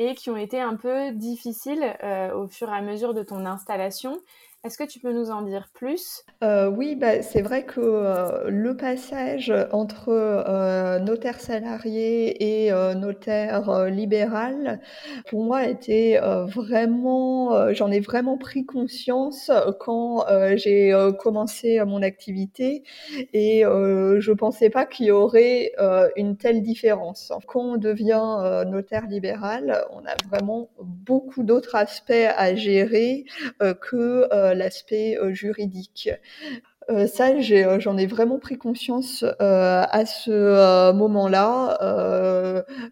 et 0.01 0.15
qui 0.15 0.31
ont 0.31 0.37
été 0.37 0.59
un 0.61 0.77
peu 0.77 1.13
difficiles 1.13 1.95
euh, 2.03 2.35
au 2.35 2.49
fur 2.49 2.71
et 2.71 2.77
à 2.77 2.81
mesure 2.81 3.15
de 3.15 3.23
ton 3.23 3.45
installation. 3.45 4.19
Est-ce 4.63 4.77
que 4.77 4.85
tu 4.85 5.01
peux 5.01 5.13
nous 5.13 5.31
en 5.31 5.41
dire 5.41 5.71
plus? 5.73 6.23
Euh, 6.45 6.69
Oui, 6.69 6.95
bah, 6.95 7.23
c'est 7.23 7.41
vrai 7.41 7.65
que 7.65 7.81
euh, 7.81 8.51
le 8.51 8.77
passage 8.77 9.51
entre 9.73 10.11
euh, 10.11 10.99
notaire 10.99 11.41
salarié 11.41 12.67
et 12.67 12.71
notaire 12.95 13.87
libéral, 13.87 14.81
pour 15.29 15.45
moi, 15.45 15.67
était 15.67 16.21
vraiment, 16.47 17.73
j'en 17.73 17.91
ai 17.91 18.01
vraiment 18.01 18.37
pris 18.37 18.67
conscience 18.67 19.51
quand 19.79 20.27
j'ai 20.57 20.95
commencé 21.19 21.83
mon 21.85 22.03
activité 22.03 22.83
et 23.33 23.63
je 23.63 24.33
pensais 24.33 24.69
pas 24.71 24.85
qu'il 24.85 25.07
y 25.07 25.11
aurait 25.11 25.73
une 26.17 26.37
telle 26.37 26.63
différence. 26.63 27.33
Quand 27.47 27.61
on 27.61 27.77
devient 27.77 28.65
notaire 28.67 29.07
libéral, 29.07 29.85
on 29.91 30.01
a 30.01 30.15
vraiment 30.29 30.69
beaucoup 30.83 31.43
d'autres 31.43 31.75
aspects 31.75 32.13
à 32.37 32.55
gérer 32.55 33.25
que 33.81 34.50
l'aspect 34.55 35.17
euh, 35.19 35.33
juridique. 35.33 36.11
Euh, 36.89 37.07
ça, 37.07 37.29
euh, 37.29 37.79
j'en 37.79 37.97
ai, 37.99 38.07
vraiment 38.07 38.39
pris 38.39 38.57
conscience 38.57 39.23
euh, 39.23 39.85
à 39.89 40.07
ce 40.07 40.93
moment-là. 40.93 41.79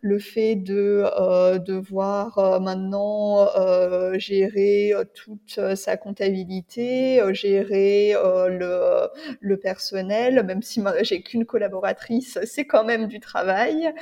le 0.03 0.19
fait 0.19 0.57
de 0.57 1.05
devoir 1.59 2.61
maintenant 2.61 3.49
gérer 4.19 4.93
toute 5.15 5.61
sa 5.75 5.97
comptabilité, 5.97 7.21
gérer 7.33 8.13
le, 8.13 9.09
le, 9.41 9.57
personnel, 9.57 10.45
même 10.45 10.63
si 10.63 10.83
j'ai 11.03 11.23
qu'une 11.23 11.45
collaboratrice, 11.45 12.39
c'est 12.45 12.65
quand 12.65 12.85
même 12.85 13.07
du 13.07 13.21
travail. 13.21 13.93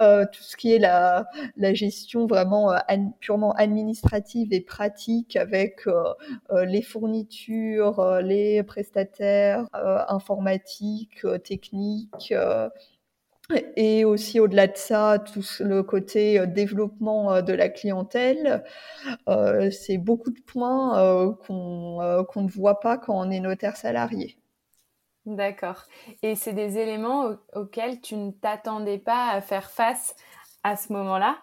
tout 0.00 0.42
ce 0.42 0.56
qui 0.56 0.74
est 0.74 0.78
la, 0.78 1.26
la 1.56 1.74
gestion 1.74 2.26
vraiment 2.26 2.74
purement 3.20 3.52
administrative 3.52 4.52
et 4.52 4.60
pratique 4.60 5.36
avec 5.36 5.84
les 6.52 6.82
fournitures, 6.82 8.20
les 8.22 8.62
prestataires 8.62 9.37
euh, 9.74 10.04
informatique, 10.08 11.24
euh, 11.24 11.38
technique. 11.38 12.32
Euh, 12.32 12.68
et 13.76 14.04
aussi 14.04 14.40
au-delà 14.40 14.66
de 14.66 14.76
ça, 14.76 15.18
tout 15.18 15.42
le 15.60 15.82
côté 15.82 16.46
développement 16.46 17.40
de 17.40 17.54
la 17.54 17.70
clientèle, 17.70 18.62
c'est 19.70 19.96
beaucoup 19.96 20.30
de 20.30 20.40
points 20.40 21.34
qu'on 21.46 22.42
ne 22.42 22.50
voit 22.50 22.78
pas 22.80 22.98
quand 22.98 23.18
on 23.18 23.30
est 23.30 23.40
notaire 23.40 23.78
salarié. 23.78 24.36
D'accord. 25.24 25.84
Et 26.22 26.34
c'est 26.34 26.52
des 26.52 26.76
éléments 26.76 27.36
auxquels 27.54 28.02
tu 28.02 28.16
ne 28.16 28.32
t'attendais 28.32 28.98
pas 28.98 29.30
à 29.30 29.40
faire 29.40 29.70
face 29.70 30.14
à 30.62 30.76
ce 30.76 30.92
moment-là? 30.92 31.38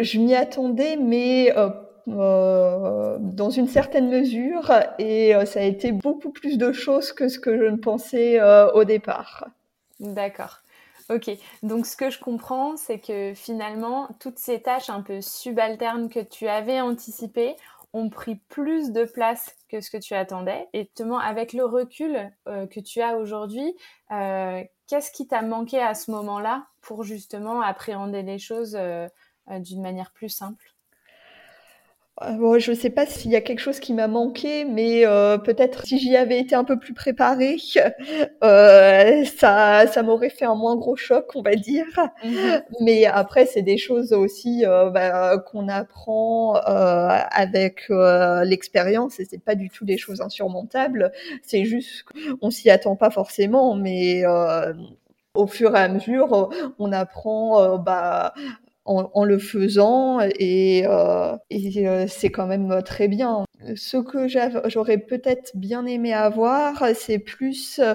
Je 0.00 0.18
m'y 0.18 0.34
attendais, 0.34 0.96
mais 0.96 1.52
euh, 1.56 1.70
dans 2.10 3.50
une 3.50 3.68
certaine 3.68 4.08
mesure 4.08 4.72
et 4.98 5.34
euh, 5.34 5.44
ça 5.44 5.60
a 5.60 5.64
été 5.64 5.92
beaucoup 5.92 6.30
plus 6.30 6.58
de 6.58 6.72
choses 6.72 7.12
que 7.12 7.28
ce 7.28 7.38
que 7.38 7.56
je 7.56 7.64
ne 7.64 7.76
pensais 7.76 8.40
euh, 8.40 8.70
au 8.72 8.84
départ. 8.84 9.48
D'accord. 9.98 10.58
Ok, 11.08 11.30
donc 11.62 11.86
ce 11.86 11.96
que 11.96 12.10
je 12.10 12.20
comprends, 12.20 12.76
c'est 12.76 13.00
que 13.00 13.32
finalement, 13.34 14.08
toutes 14.20 14.38
ces 14.38 14.62
tâches 14.62 14.90
un 14.90 15.02
peu 15.02 15.20
subalternes 15.20 16.08
que 16.08 16.20
tu 16.20 16.46
avais 16.46 16.80
anticipées 16.80 17.56
ont 17.92 18.08
pris 18.08 18.36
plus 18.48 18.92
de 18.92 19.04
place 19.04 19.56
que 19.68 19.80
ce 19.80 19.90
que 19.90 19.96
tu 19.96 20.14
attendais. 20.14 20.68
Et 20.72 20.84
justement, 20.84 21.18
avec 21.18 21.52
le 21.52 21.64
recul 21.64 22.30
que 22.46 22.78
tu 22.78 23.00
as 23.00 23.16
aujourd'hui, 23.16 23.74
qu'est-ce 24.86 25.10
qui 25.10 25.26
t'a 25.26 25.42
manqué 25.42 25.80
à 25.80 25.94
ce 25.94 26.12
moment-là 26.12 26.68
pour 26.80 27.02
justement 27.02 27.60
appréhender 27.60 28.22
les 28.22 28.38
choses 28.38 28.78
d'une 29.48 29.82
manière 29.82 30.12
plus 30.12 30.28
simple? 30.28 30.72
Bon, 32.38 32.58
je 32.58 32.72
ne 32.72 32.76
sais 32.76 32.90
pas 32.90 33.06
s'il 33.06 33.30
y 33.30 33.36
a 33.36 33.40
quelque 33.40 33.60
chose 33.60 33.80
qui 33.80 33.94
m'a 33.94 34.06
manqué, 34.06 34.66
mais 34.66 35.06
euh, 35.06 35.38
peut-être 35.38 35.86
si 35.86 35.98
j'y 35.98 36.16
avais 36.16 36.38
été 36.38 36.54
un 36.54 36.64
peu 36.64 36.78
plus 36.78 36.92
préparée, 36.92 37.56
euh, 38.44 39.24
ça, 39.24 39.86
ça 39.86 40.02
m'aurait 40.02 40.28
fait 40.28 40.44
un 40.44 40.54
moins 40.54 40.76
gros 40.76 40.96
choc, 40.96 41.30
on 41.34 41.40
va 41.40 41.54
dire. 41.54 41.86
Mhm. 42.22 42.62
Mais 42.80 43.06
après, 43.06 43.46
c'est 43.46 43.62
des 43.62 43.78
choses 43.78 44.12
aussi 44.12 44.66
euh, 44.66 44.90
bah, 44.90 45.38
qu'on 45.38 45.66
apprend 45.68 46.56
euh, 46.56 46.60
avec 47.30 47.84
euh, 47.88 48.44
l'expérience, 48.44 49.18
et 49.18 49.24
c'est 49.24 49.42
pas 49.42 49.54
du 49.54 49.70
tout 49.70 49.86
des 49.86 49.96
choses 49.96 50.20
insurmontables. 50.20 51.12
C'est 51.42 51.64
juste 51.64 52.04
qu'on 52.40 52.50
s'y 52.50 52.68
attend 52.68 52.96
pas 52.96 53.10
forcément, 53.10 53.74
mais 53.76 54.24
au 55.34 55.46
fur 55.46 55.74
et 55.74 55.78
à 55.78 55.88
mesure, 55.88 56.50
on 56.78 56.92
apprend 56.92 57.78
bah, 57.78 58.34
en, 58.90 59.24
le 59.24 59.38
faisant 59.38 60.20
et, 60.20 60.84
euh, 60.86 61.36
euh, 61.52 62.06
c'est 62.08 62.30
quand 62.30 62.46
même 62.46 62.82
très 62.84 63.08
bien. 63.08 63.44
Ce 63.74 63.98
que 63.98 64.26
j'aurais 64.68 64.96
peut-être 64.96 65.54
bien 65.54 65.84
aimé 65.84 66.14
avoir, 66.14 66.82
c'est 66.94 67.18
plus 67.18 67.78
euh, 67.78 67.94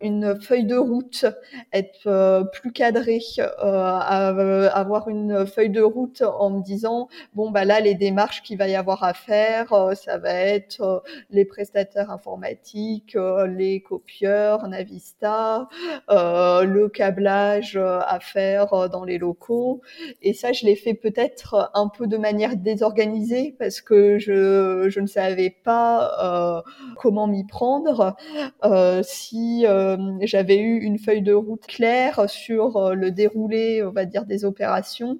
une 0.00 0.40
feuille 0.40 0.64
de 0.64 0.76
route, 0.76 1.26
être 1.72 2.06
euh, 2.06 2.44
plus 2.44 2.72
cadré, 2.72 3.20
euh, 3.38 4.70
avoir 4.72 5.08
une 5.08 5.46
feuille 5.46 5.68
de 5.68 5.82
route 5.82 6.22
en 6.22 6.48
me 6.48 6.62
disant 6.62 7.08
bon 7.34 7.50
bah 7.50 7.66
là 7.66 7.80
les 7.80 7.94
démarches 7.94 8.42
qu'il 8.42 8.56
va 8.56 8.68
y 8.68 8.74
avoir 8.74 9.04
à 9.04 9.12
faire, 9.12 9.74
ça 9.94 10.16
va 10.16 10.32
être 10.32 11.02
les 11.30 11.44
prestataires 11.44 12.10
informatiques, 12.10 13.16
les 13.48 13.82
copieurs, 13.82 14.66
Navista, 14.66 15.68
le 16.08 16.86
câblage 16.86 17.76
à 17.76 18.18
faire 18.20 18.88
dans 18.88 19.04
les 19.04 19.18
locaux. 19.18 19.82
Et 20.22 20.32
ça, 20.32 20.52
je 20.52 20.64
l'ai 20.64 20.76
fait 20.76 20.94
peut-être 20.94 21.70
un 21.74 21.88
peu 21.88 22.06
de 22.06 22.16
manière 22.16 22.56
désorganisée 22.56 23.54
parce 23.58 23.80
que 23.80 24.18
je, 24.18 24.88
je 24.88 25.01
ne 25.02 25.06
savais 25.06 25.50
pas 25.50 26.12
euh, 26.22 26.62
comment 26.96 27.26
m'y 27.26 27.44
prendre. 27.44 28.16
Euh, 28.64 29.02
si 29.04 29.66
euh, 29.66 29.96
j'avais 30.22 30.58
eu 30.58 30.78
une 30.80 30.98
feuille 30.98 31.22
de 31.22 31.34
route 31.34 31.66
claire 31.66 32.28
sur 32.28 32.94
le 32.94 33.10
déroulé, 33.10 33.82
on 33.84 33.90
va 33.90 34.04
dire, 34.04 34.24
des 34.24 34.44
opérations, 34.44 35.18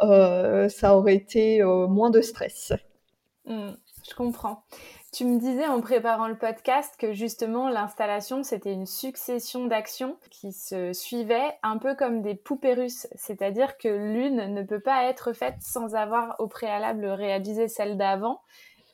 ça 0.00 0.96
aurait 0.96 1.14
été 1.14 1.62
moins 1.62 2.10
de 2.10 2.20
stress. 2.20 2.72
Mmh, 3.46 3.70
je 4.08 4.14
comprends. 4.14 4.64
Tu 5.14 5.24
me 5.24 5.38
disais 5.38 5.68
en 5.68 5.80
préparant 5.80 6.26
le 6.26 6.36
podcast 6.36 6.96
que 6.98 7.12
justement 7.12 7.68
l'installation, 7.68 8.42
c'était 8.42 8.72
une 8.72 8.84
succession 8.84 9.66
d'actions 9.66 10.16
qui 10.28 10.50
se 10.50 10.92
suivaient 10.92 11.56
un 11.62 11.78
peu 11.78 11.94
comme 11.94 12.20
des 12.20 12.34
poupées 12.34 12.74
russes, 12.74 13.06
c'est-à-dire 13.14 13.78
que 13.78 13.86
l'une 13.86 14.52
ne 14.52 14.62
peut 14.64 14.80
pas 14.80 15.04
être 15.04 15.32
faite 15.32 15.54
sans 15.60 15.94
avoir 15.94 16.34
au 16.40 16.48
préalable 16.48 17.06
réalisé 17.06 17.68
celle 17.68 17.96
d'avant. 17.96 18.40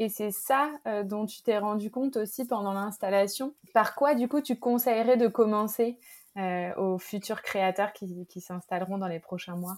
Et 0.00 0.08
c'est 0.08 0.30
ça 0.30 0.70
euh, 0.86 1.02
dont 1.02 1.26
tu 1.26 1.42
t'es 1.42 1.58
rendu 1.58 1.90
compte 1.90 2.16
aussi 2.16 2.46
pendant 2.46 2.72
l'installation. 2.72 3.52
Par 3.74 3.94
quoi, 3.94 4.14
du 4.14 4.28
coup, 4.28 4.40
tu 4.40 4.56
conseillerais 4.56 5.18
de 5.18 5.28
commencer 5.28 5.98
euh, 6.38 6.74
aux 6.76 6.96
futurs 6.96 7.42
créateurs 7.42 7.92
qui, 7.92 8.26
s'installeront 8.40 8.96
dans 8.96 9.08
les 9.08 9.20
prochains 9.20 9.56
mois? 9.56 9.76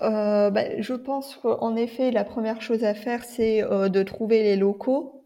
Euh, 0.00 0.48
bah, 0.48 0.80
Je 0.80 0.94
pense 0.94 1.36
qu'en 1.36 1.76
effet, 1.76 2.12
la 2.12 2.24
première 2.24 2.62
chose 2.62 2.82
à 2.82 2.94
faire, 2.94 3.24
c'est 3.24 3.60
de 3.60 4.02
trouver 4.02 4.42
les 4.42 4.56
locaux 4.56 5.23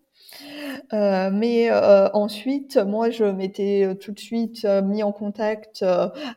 euh, 0.92 1.30
mais 1.32 1.70
euh, 1.70 2.08
ensuite, 2.12 2.76
moi, 2.76 3.10
je 3.10 3.24
m'étais 3.24 3.84
euh, 3.84 3.94
tout 3.94 4.12
de 4.12 4.18
suite 4.18 4.64
mis 4.84 5.02
en 5.02 5.12
contact 5.12 5.84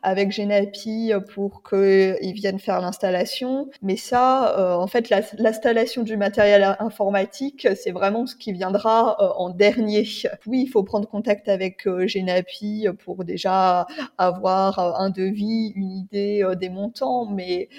avec 0.01 0.31
Genapi 0.31 1.11
pour 1.33 1.63
qu'ils 1.63 2.33
viennent 2.33 2.59
faire 2.59 2.81
l'installation. 2.81 3.69
Mais 3.81 3.97
ça, 3.97 4.77
en 4.79 4.87
fait, 4.87 5.09
l'installation 5.37 6.03
du 6.03 6.17
matériel 6.17 6.75
informatique, 6.79 7.67
c'est 7.75 7.91
vraiment 7.91 8.25
ce 8.25 8.35
qui 8.35 8.51
viendra 8.51 9.17
en 9.37 9.49
dernier. 9.49 10.07
Oui, 10.45 10.63
il 10.65 10.67
faut 10.67 10.83
prendre 10.83 11.07
contact 11.07 11.49
avec 11.49 11.87
Genapi 12.07 12.87
pour 13.03 13.23
déjà 13.23 13.87
avoir 14.17 14.79
un 14.99 15.09
devis, 15.09 15.73
une 15.75 15.91
idée 15.91 16.43
des 16.59 16.69
montants, 16.69 17.25
mais 17.25 17.69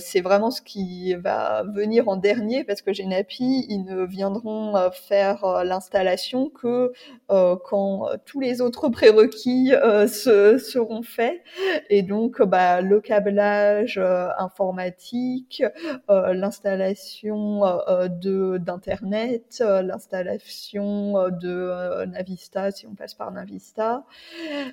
c'est 0.00 0.20
vraiment 0.20 0.50
ce 0.50 0.62
qui 0.62 1.14
va 1.14 1.64
venir 1.74 2.08
en 2.08 2.16
dernier 2.16 2.64
parce 2.64 2.82
que 2.82 2.92
Genapi, 2.92 3.66
ils 3.68 3.84
ne 3.84 4.04
viendront 4.04 4.74
faire 4.92 5.31
l'installation 5.64 5.92
installation 5.92 6.48
que 6.48 6.92
euh, 7.30 7.56
quand 7.64 8.08
tous 8.24 8.40
les 8.40 8.60
autres 8.60 8.88
prérequis 8.88 9.72
euh, 9.74 10.06
se, 10.06 10.58
seront 10.58 11.02
faits. 11.02 11.40
Et 11.90 12.02
donc, 12.02 12.42
bah, 12.42 12.80
le 12.80 13.00
câblage 13.00 13.98
euh, 13.98 14.28
informatique, 14.38 15.62
l'installation 16.08 17.60
de 18.08 18.58
d'internet, 18.58 19.62
l'installation 19.82 21.28
de 21.30 22.04
Navista 22.06 22.70
si 22.70 22.86
on 22.86 22.94
passe 22.94 23.14
par 23.14 23.30
Navista, 23.32 24.04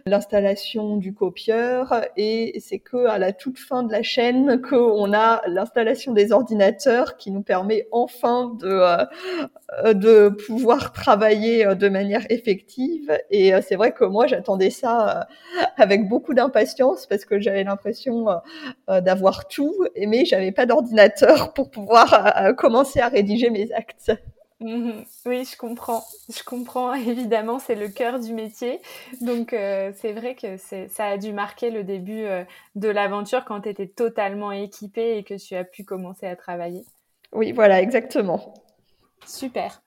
l'installation 0.06 0.98
du 0.98 1.14
copieur. 1.14 2.06
Et 2.18 2.60
c'est 2.60 2.80
que 2.80 3.08
à 3.08 3.18
la 3.18 3.34
toute 3.34 3.58
fin 3.58 3.84
de 3.84 3.92
la 3.92 4.04
chaîne 4.04 4.62
qu'on 4.62 5.14
a 5.14 5.42
l'installation 5.48 6.14
des 6.14 6.32
ordinateurs 6.32 7.18
qui 7.18 7.32
nous 7.32 7.44
permet 7.44 7.88
enfin 7.92 8.56
de 8.60 8.80
de 9.94 10.36
pouvoir 10.46 10.94
travailler 10.94 11.66
euh, 11.66 11.76
de 11.76 11.90
manière 11.90 12.26
effective. 12.30 13.18
Et 13.30 13.54
euh, 13.54 13.62
c'est 13.66 13.76
vrai 13.76 13.92
que 13.94 14.06
moi, 14.06 14.28
j'attendais 14.28 14.70
ça 14.70 15.22
euh, 15.22 15.64
avec 15.78 16.08
beaucoup 16.08 16.34
d'impatience 16.34 17.06
parce 17.06 17.26
que 17.26 17.40
j'avais 17.40 17.64
l'impression 17.64 18.28
d'avoir 18.88 19.48
tout, 19.48 19.76
mais 19.98 20.26
j'avais 20.26 20.52
pas 20.52 20.66
d'ordinateur 20.66 21.54
pour 21.54 21.70
pouvoir 21.70 22.56
commencer 22.58 23.00
à 23.00 23.08
rédiger 23.08 23.50
mes 23.50 23.72
actes. 23.72 24.12
Mhm. 24.60 25.06
Oui, 25.26 25.46
je 25.46 25.58
comprends. 25.58 26.04
Je 26.30 26.44
comprends, 26.44 26.94
évidemment, 26.96 27.60
c'est 27.60 27.76
le 27.76 27.88
cœur 27.88 28.20
du 28.20 28.34
métier. 28.34 28.82
Donc, 29.22 29.50
c'est 29.52 30.14
vrai 30.14 30.36
que 30.36 30.58
ça 30.58 31.06
a 31.06 31.18
dû 31.18 31.34
marquer 31.34 31.70
le 31.70 31.84
début 31.84 32.26
de 32.76 32.90
l'aventure 32.90 33.46
quand 33.46 33.62
tu 33.62 33.70
étais 33.70 33.88
totalement 33.88 34.52
équipée 34.52 35.18
et 35.18 35.24
que 35.24 35.36
tu 35.36 35.56
as 35.56 35.64
pu 35.64 35.84
commencer 35.84 36.28
à 36.28 36.36
travailler. 36.36 36.84
Oui, 37.32 37.52
voilà, 37.52 37.82
exactement. 37.82 38.54
Super. 39.26 39.82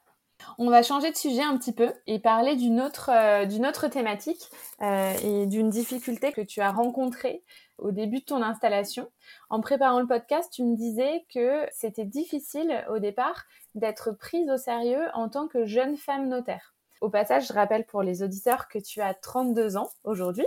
On 0.59 0.71
va 0.71 0.83
changer 0.83 1.11
de 1.11 1.17
sujet 1.17 1.43
un 1.43 1.57
petit 1.57 1.73
peu 1.73 1.93
et 2.07 2.19
parler 2.19 2.57
d'une 2.57 2.81
autre, 2.81 3.11
euh, 3.11 3.69
autre 3.69 3.89
thématique 3.89 4.51
euh, 4.81 5.13
et 5.23 5.47
d'une 5.47 5.71
difficulté 5.71 6.33
que 6.33 6.41
tu 6.41 6.61
as 6.61 6.73
rencontrée 6.73 7.43
au 7.79 7.91
début 7.91 8.21
de 8.21 8.25
ton 8.25 8.43
installation. 8.43 9.11
En 9.51 9.61
préparant 9.61 10.01
le 10.01 10.07
podcast, 10.07 10.53
tu 10.53 10.63
me 10.63 10.77
disais 10.77 11.25
que 11.33 11.67
c'était 11.73 12.05
difficile 12.05 12.85
au 12.91 12.99
départ 12.99 13.45
d'être 13.75 14.13
prise 14.13 14.49
au 14.51 14.57
sérieux 14.57 15.09
en 15.15 15.29
tant 15.29 15.49
que 15.49 15.65
jeune 15.65 15.97
femme 15.97 16.29
notaire. 16.29 16.75
Au 17.01 17.09
passage, 17.09 17.49
je 17.49 17.53
rappelle 17.53 17.85
pour 17.85 18.03
les 18.03 18.23
auditeurs 18.23 18.69
que 18.69 18.79
tu 18.79 19.01
as 19.01 19.15
32 19.15 19.77
ans 19.77 19.91
aujourd'hui. 20.05 20.47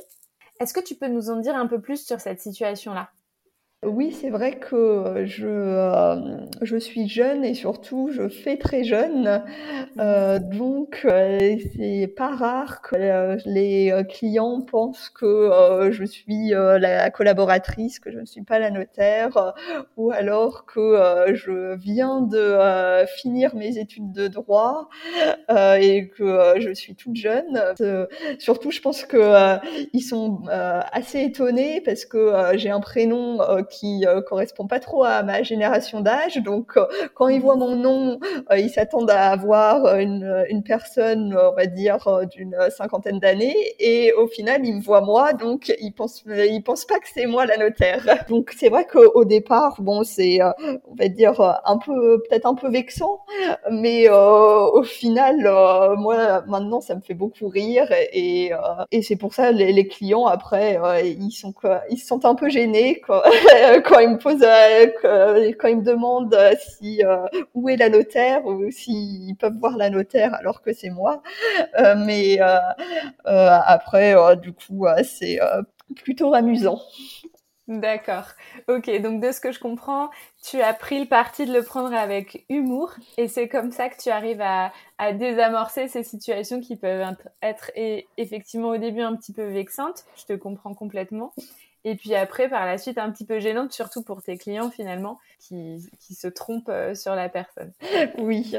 Est-ce 0.61 0.73
que 0.73 0.79
tu 0.79 0.95
peux 0.95 1.07
nous 1.07 1.29
en 1.29 1.37
dire 1.37 1.55
un 1.55 1.67
peu 1.67 1.81
plus 1.81 2.05
sur 2.05 2.21
cette 2.21 2.39
situation-là? 2.39 3.09
Oui, 3.85 4.11
c'est 4.11 4.29
vrai 4.29 4.53
que 4.53 5.23
je, 5.25 5.47
euh, 5.47 6.37
je 6.61 6.77
suis 6.77 7.07
jeune 7.07 7.43
et 7.43 7.53
surtout 7.53 8.09
je 8.11 8.27
fais 8.27 8.57
très 8.57 8.83
jeune. 8.83 9.43
Euh, 9.99 10.39
donc, 10.39 11.01
euh, 11.05 11.57
c'est 11.75 12.07
pas 12.15 12.35
rare 12.35 12.81
que 12.81 13.37
les 13.47 13.93
clients 14.09 14.61
pensent 14.61 15.09
que 15.09 15.89
je 15.91 16.03
suis 16.03 16.49
la 16.49 17.09
collaboratrice, 17.11 17.99
que 17.99 18.11
je 18.11 18.19
ne 18.19 18.25
suis 18.25 18.43
pas 18.43 18.59
la 18.59 18.71
notaire, 18.71 19.53
ou 19.97 20.11
alors 20.11 20.65
que 20.65 21.33
je 21.33 21.75
viens 21.75 22.21
de 22.21 23.05
finir 23.17 23.55
mes 23.55 23.77
études 23.77 24.11
de 24.11 24.27
droit 24.27 24.89
et 25.49 26.09
que 26.09 26.55
je 26.59 26.73
suis 26.73 26.95
toute 26.95 27.15
jeune. 27.15 27.59
surtout, 28.39 28.71
je 28.71 28.81
pense 28.81 29.05
que 29.05 29.57
ils 29.93 30.01
sont 30.01 30.43
assez 30.49 31.21
étonnés 31.21 31.81
parce 31.81 32.05
que 32.05 32.33
j'ai 32.55 32.69
un 32.69 32.81
prénom 32.81 33.39
qui 33.69 33.74
euh, 33.83 34.21
correspond 34.21 34.67
pas 34.67 34.79
trop 34.79 35.03
à 35.03 35.23
ma 35.23 35.43
génération 35.43 36.01
d'âge. 36.01 36.37
Donc, 36.37 36.77
euh, 36.77 36.85
quand 37.13 37.27
ils 37.27 37.41
voient 37.41 37.55
mon 37.55 37.75
nom, 37.75 38.19
euh, 38.51 38.57
ils 38.57 38.69
s'attendent 38.69 39.11
à 39.11 39.31
avoir 39.31 39.97
une, 39.97 40.45
une 40.49 40.63
personne, 40.63 41.37
on 41.37 41.55
va 41.55 41.65
dire, 41.65 41.97
d'une 42.31 42.57
cinquantaine 42.69 43.19
d'années. 43.19 43.55
Et 43.79 44.13
au 44.13 44.27
final, 44.27 44.65
ils 44.65 44.75
me 44.75 44.81
voient 44.81 45.01
moi, 45.01 45.33
donc 45.33 45.73
ils 45.79 45.91
pensent, 45.91 46.23
ils 46.27 46.61
pensent 46.63 46.85
pas 46.85 46.99
que 46.99 47.07
c'est 47.13 47.25
moi 47.25 47.45
la 47.45 47.57
notaire. 47.57 48.03
Donc, 48.29 48.53
c'est 48.57 48.69
vrai 48.69 48.85
qu'au 48.85 49.25
départ, 49.25 49.81
bon, 49.81 50.03
c'est, 50.03 50.39
on 50.41 50.95
va 50.95 51.07
dire, 51.07 51.41
un 51.65 51.77
peu, 51.77 52.21
peut-être 52.27 52.45
un 52.45 52.55
peu 52.55 52.69
vexant, 52.69 53.21
mais 53.71 54.09
au 54.09 54.83
final, 54.83 55.37
moi, 55.97 56.43
maintenant, 56.47 56.81
ça 56.81 56.95
me 56.95 57.01
fait 57.01 57.13
beaucoup 57.13 57.47
rire. 57.47 57.87
Et, 58.13 58.51
et 58.91 59.01
c'est 59.01 59.15
pour 59.15 59.33
ça 59.33 59.51
les, 59.51 59.71
les 59.71 59.87
clients 59.87 60.25
après, 60.25 60.79
ils 61.03 61.31
sont, 61.31 61.53
ils 61.89 61.97
se 61.97 62.07
sentent 62.07 62.25
un 62.25 62.35
peu 62.35 62.49
gênés 62.49 63.01
quoi, 63.05 63.23
quand 63.85 63.99
ils 63.99 64.09
me 64.09 64.17
posent, 64.17 64.43
euh, 64.43 65.51
quand 65.59 65.67
ils 65.67 65.77
me 65.77 65.83
demandent 65.83 66.33
euh, 66.33 66.53
si 66.59 67.03
euh, 67.03 67.25
où 67.53 67.69
est 67.69 67.77
la 67.77 67.89
notaire 67.89 68.45
ou 68.45 68.69
s'ils 68.71 69.35
peuvent 69.35 69.57
voir 69.59 69.77
la 69.77 69.89
notaire 69.89 70.33
alors 70.35 70.61
que 70.61 70.73
c'est 70.73 70.89
moi. 70.89 71.21
mais 71.97 72.39
après, 73.25 74.15
du 74.37 74.53
coup, 74.53 74.85
c'est 75.03 75.39
plutôt 75.95 76.33
amusant. 76.33 76.81
D'accord. 77.67 78.27
Ok, 78.67 78.91
donc 79.01 79.23
de 79.23 79.31
ce 79.31 79.41
que 79.41 79.51
je 79.51 79.59
comprends, 79.59 80.11
tu 80.43 80.61
as 80.61 80.73
pris 80.73 80.99
le 80.99 81.07
parti 81.07 81.47
de 81.47 81.51
le 81.51 81.63
prendre 81.63 81.95
avec 81.95 82.45
humour 82.47 82.93
et 83.17 83.27
c'est 83.27 83.47
comme 83.47 83.71
ça 83.71 83.89
que 83.89 83.99
tu 83.99 84.09
arrives 84.09 84.41
à, 84.41 84.71
à, 84.99 85.13
désamorcer 85.13 85.87
ces 85.87 86.03
situations 86.03 86.61
qui 86.61 86.75
peuvent 86.75 87.15
être 87.41 87.71
effectivement 88.17 88.69
au 88.69 88.77
début 88.77 89.01
un 89.01 89.15
petit 89.15 89.33
peu 89.33 89.45
vexantes. 89.45 90.05
Je 90.15 90.25
te 90.25 90.33
comprends 90.33 90.75
complètement. 90.75 91.33
Et 91.87 91.95
puis 91.95 92.15
après, 92.15 92.49
par 92.49 92.65
la 92.65 92.79
suite, 92.79 92.97
un 92.97 93.11
petit 93.11 93.25
peu 93.25 93.39
gênante, 93.39 93.71
surtout 93.71 94.01
pour 94.01 94.23
tes 94.23 94.37
clients 94.37 94.71
finalement, 94.71 95.19
qui, 95.39 95.87
qui 95.99 96.15
se 96.15 96.27
trompent 96.27 96.69
euh, 96.69 96.95
sur 96.95 97.13
la 97.13 97.29
personne. 97.29 97.71
Oui, 98.17 98.53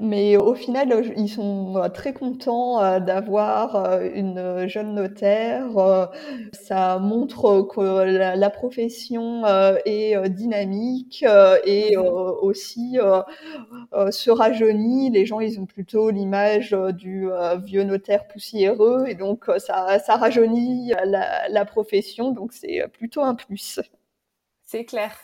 mais 0.00 0.36
au 0.36 0.54
final, 0.54 1.12
ils 1.16 1.28
sont 1.28 1.76
euh, 1.76 1.88
très 1.88 2.12
contents 2.12 2.82
euh, 2.82 3.00
d'avoir 3.00 4.00
une 4.02 4.68
jeune 4.68 4.94
notaire. 4.94 6.08
Ça 6.52 6.98
montre 6.98 7.62
que 7.62 7.80
la, 7.80 8.50
profession 8.50 9.44
est 9.84 10.28
dynamique 10.28 11.24
et 11.64 11.96
aussi 11.96 12.98
se 13.92 14.30
rajeunit. 14.30 15.10
Les 15.10 15.26
gens, 15.26 15.40
ils 15.40 15.58
ont 15.58 15.66
plutôt 15.66 16.10
l'image 16.10 16.76
du 16.92 17.28
vieux 17.64 17.82
notaire 17.82 18.28
poussiéreux 18.28 19.06
et 19.08 19.14
donc 19.14 19.46
ça, 19.58 19.98
ça 19.98 20.16
rajeunit 20.16 20.92
la, 21.04 21.48
la 21.48 21.64
profession. 21.64 22.30
Donc 22.30 22.51
c'est 22.52 22.82
euh, 22.82 22.88
plutôt 22.88 23.22
un 23.22 23.34
plus. 23.34 23.80
C'est 24.64 24.84
clair. 24.84 25.18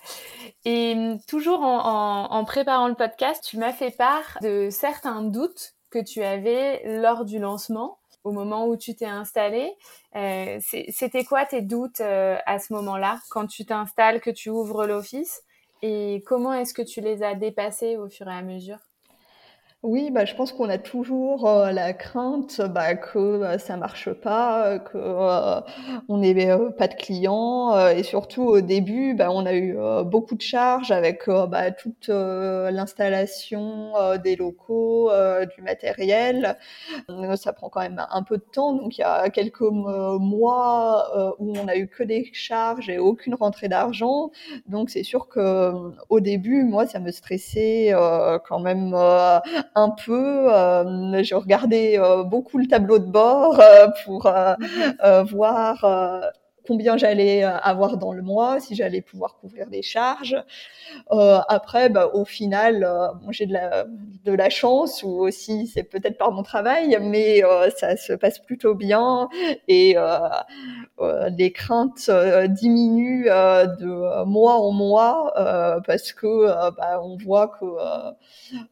Et 0.65 0.93
hum, 0.95 1.21
toujours 1.27 1.63
en, 1.63 2.45
préparant 2.45 2.89
le 2.89 2.95
podcast, 2.95 3.43
tu 3.45 3.57
m'as 3.57 3.73
fait 3.73 3.91
part 3.91 4.39
de 4.43 4.69
certains 4.71 5.23
doutes 5.23 5.75
que 5.91 5.99
tu 5.99 6.23
avais 6.23 6.83
lors 7.01 7.25
du 7.25 7.39
lancement, 7.39 7.99
au 8.25 8.33
moment 8.33 8.67
où 8.67 8.77
tu 8.77 8.95
t'es 8.95 9.07
installé. 9.07 9.73
Euh, 10.17 10.59
c'était 10.61 11.25
quoi 11.25 11.47
tes 11.47 11.63
doutes 11.63 12.01
euh, 12.01 12.37
à 12.45 12.59
ce 12.59 12.73
moment-là, 12.75 13.21
quand 13.31 13.47
tu 13.47 13.65
t'installes, 13.65 14.21
que 14.21 14.31
tu 14.31 14.51
ouvres 14.51 14.87
l'office? 14.87 15.43
Et 15.81 16.23
comment 16.27 16.53
est-ce 16.53 16.75
que 16.75 16.83
tu 16.83 17.01
les 17.01 17.23
as 17.23 17.35
dépassés 17.35 17.97
au 17.97 18.09
fur 18.09 18.29
et 18.29 18.35
à 18.35 18.43
mesure? 18.43 18.88
Oui, 19.85 20.11
bah, 20.11 20.25
je 20.25 20.35
pense 20.35 20.51
qu'on 20.53 20.69
a 20.69 20.77
toujours 20.77 21.49
euh, 21.49 21.71
la 21.71 21.93
crainte 21.93 22.61
bah, 22.61 22.97
que 22.97 23.17
euh, 23.19 23.59
ça 23.59 23.77
marche 23.77 24.13
pas, 24.13 24.81
que 24.81 24.99
euh, 24.99 25.61
on 26.09 26.19
n'ait 26.19 26.35
pas 26.77 26.89
de 26.89 26.95
clients 26.95 27.79
et 27.91 28.03
surtout 28.03 28.43
au 28.43 28.61
début, 28.61 29.15
bah, 29.15 29.31
on 29.31 29.47
a 29.47 29.55
eu 29.55 29.77
beaucoup 30.05 30.35
de 30.35 30.43
charges 30.43 30.91
avec 30.91 31.29
bah, 31.29 31.71
toute 31.71 32.09
l'installation 32.09 33.93
des 34.23 34.35
locaux, 34.37 35.11
du 35.55 35.63
matériel. 35.63 36.57
ça 37.37 37.53
prend 37.53 37.69
quand 37.69 37.81
même 37.81 38.05
un 38.11 38.23
peu 38.23 38.39
de 38.39 38.45
temps, 38.53 38.73
donc 38.75 38.99
il 38.99 39.03
y 39.03 39.05
a 39.05 39.29
quelques 39.31 39.61
mois 39.61 41.37
où 41.39 41.57
on 41.57 41.69
a 41.69 41.77
eu 41.77 41.89
que 41.89 42.03
des 42.03 42.29
charges 42.33 42.89
et 42.89 42.99
aucune 42.99 43.35
rentrée 43.35 43.69
d'argent. 43.69 44.31
Donc 44.67 44.91
c'est 44.91 45.05
sûr 45.05 45.29
que 45.29 45.73
au 46.09 46.21
début, 46.21 46.65
moi, 46.65 46.87
ça 46.87 46.99
me 47.01 47.11
stressait 47.13 47.93
quand 48.49 48.61
même 48.61 48.95
un 49.75 49.91
peu. 49.91 50.53
Euh, 50.53 51.23
je 51.23 51.35
regardais 51.35 51.99
euh, 51.99 52.23
beaucoup 52.23 52.59
le 52.59 52.67
tableau 52.67 52.99
de 52.99 53.07
bord 53.07 53.61
euh, 53.61 53.89
pour 54.05 54.27
mhm. 54.27 55.23
voir 55.31 55.85
combien 56.69 56.99
j'allais 56.99 57.43
avoir 57.43 57.97
dans 57.97 58.13
le 58.13 58.21
mois, 58.21 58.61
si 58.61 58.75
j'allais 58.77 59.01
pouvoir 59.01 59.39
couvrir 59.41 59.67
les 59.71 59.81
charges. 59.81 60.37
Euh, 61.11 61.39
après, 61.49 61.89
bah, 61.89 62.11
au 62.13 62.27
final, 62.27 62.85
euh, 62.85 63.09
j'ai 63.31 63.47
de 63.47 63.55
la, 63.55 63.87
de 64.25 64.33
la 64.33 64.51
chance, 64.51 65.03
ou 65.03 65.09
aussi 65.09 65.67
c'est 65.67 65.83
peut-être 65.83 66.19
par 66.19 66.31
mon 66.33 66.43
travail, 66.43 66.99
mais 67.01 67.43
euh, 67.43 67.71
ça 67.71 67.97
se 67.97 68.13
passe 68.13 68.39
plutôt 68.39 68.75
bien 68.75 69.29
et 69.67 69.97
les 71.31 71.53
craintes 71.53 72.11
diminuent 72.51 73.27
de 73.27 74.25
mois 74.25 74.57
en 74.61 74.73
mois 74.73 75.33
parce 75.87 76.13
que 76.13 76.47
bah, 76.77 77.01
on 77.03 77.17
voit 77.17 77.49
que 77.49 77.65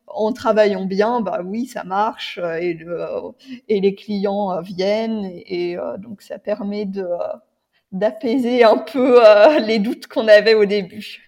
en 0.07 0.33
travaillant 0.33 0.85
bien, 0.85 1.21
bah 1.21 1.41
oui, 1.45 1.67
ça 1.67 1.85
marche 1.85 2.39
et 2.59 3.81
les 3.81 3.95
clients 3.95 4.61
viennent 4.61 5.25
et 5.47 5.77
donc 5.99 6.23
ça 6.23 6.39
permet 6.39 6.85
de 6.85 7.07
d'apaiser 7.93 8.65
un 8.65 8.79
peu 8.79 9.25
euh, 9.27 9.59
les 9.61 9.79
doutes 9.79 10.07
qu'on 10.07 10.29
avait 10.29 10.55
au 10.55 10.65
début. 10.65 11.27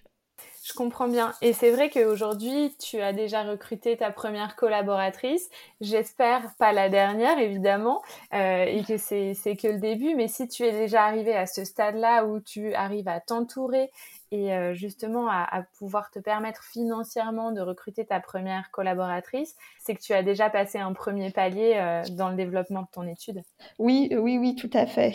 Je 0.69 0.73
comprends 0.75 1.07
bien. 1.07 1.33
Et 1.41 1.51
c'est 1.51 1.71
vrai 1.71 1.89
qu'aujourd'hui, 1.89 2.75
tu 2.77 3.01
as 3.01 3.11
déjà 3.11 3.41
recruté 3.41 3.97
ta 3.97 4.11
première 4.11 4.55
collaboratrice. 4.55 5.49
J'espère 5.81 6.53
pas 6.59 6.73
la 6.73 6.89
dernière, 6.89 7.39
évidemment, 7.39 8.03
euh, 8.35 8.65
et 8.65 8.83
que 8.83 8.97
c'est 8.97 9.33
que 9.59 9.67
le 9.67 9.79
début. 9.79 10.13
Mais 10.13 10.27
si 10.27 10.47
tu 10.47 10.63
es 10.63 10.71
déjà 10.71 11.05
arrivé 11.05 11.35
à 11.35 11.47
ce 11.47 11.65
stade-là 11.65 12.25
où 12.25 12.39
tu 12.39 12.75
arrives 12.75 13.07
à 13.07 13.19
t'entourer 13.19 13.89
et 14.31 14.53
euh, 14.53 14.73
justement 14.73 15.27
à, 15.29 15.63
pouvoir 15.77 16.11
te 16.11 16.19
permettre 16.19 16.63
financièrement 16.63 17.51
de 17.51 17.61
recruter 17.61 18.05
ta 18.05 18.19
première 18.19 18.69
collaboratrice, 18.71 19.55
c'est 19.79 19.95
que 19.95 20.01
tu 20.01 20.13
as 20.13 20.23
déjà 20.23 20.49
passé 20.49 20.77
un 20.77 20.93
premier 20.93 21.31
palier 21.31 21.73
euh, 21.75 22.03
dans 22.11 22.29
le 22.29 22.35
développement 22.35 22.81
de 22.83 22.87
ton 22.91 23.07
étude. 23.07 23.41
Oui, 23.79 24.09
oui, 24.11 24.37
oui, 24.37 24.55
tout 24.55 24.69
à 24.73 24.85
fait. 24.85 25.13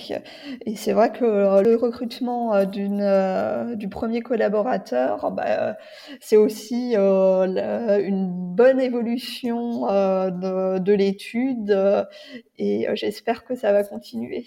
Et 0.66 0.74
c'est 0.76 0.92
vrai 0.92 1.12
que 1.12 1.24
euh, 1.24 1.62
le 1.62 1.76
recrutement 1.76 2.64
d'une 2.64 3.04
du 3.76 3.88
premier 3.88 4.20
collaborateur, 4.20 5.30
bah, 5.30 5.76
c'est 6.20 6.36
aussi 6.36 6.94
une 6.96 8.28
bonne 8.54 8.80
évolution 8.80 9.86
de, 9.86 10.78
de 10.78 10.92
l'étude 10.92 12.06
et 12.58 12.86
j'espère 12.94 13.44
que 13.44 13.54
ça 13.54 13.72
va 13.72 13.84
continuer. 13.84 14.46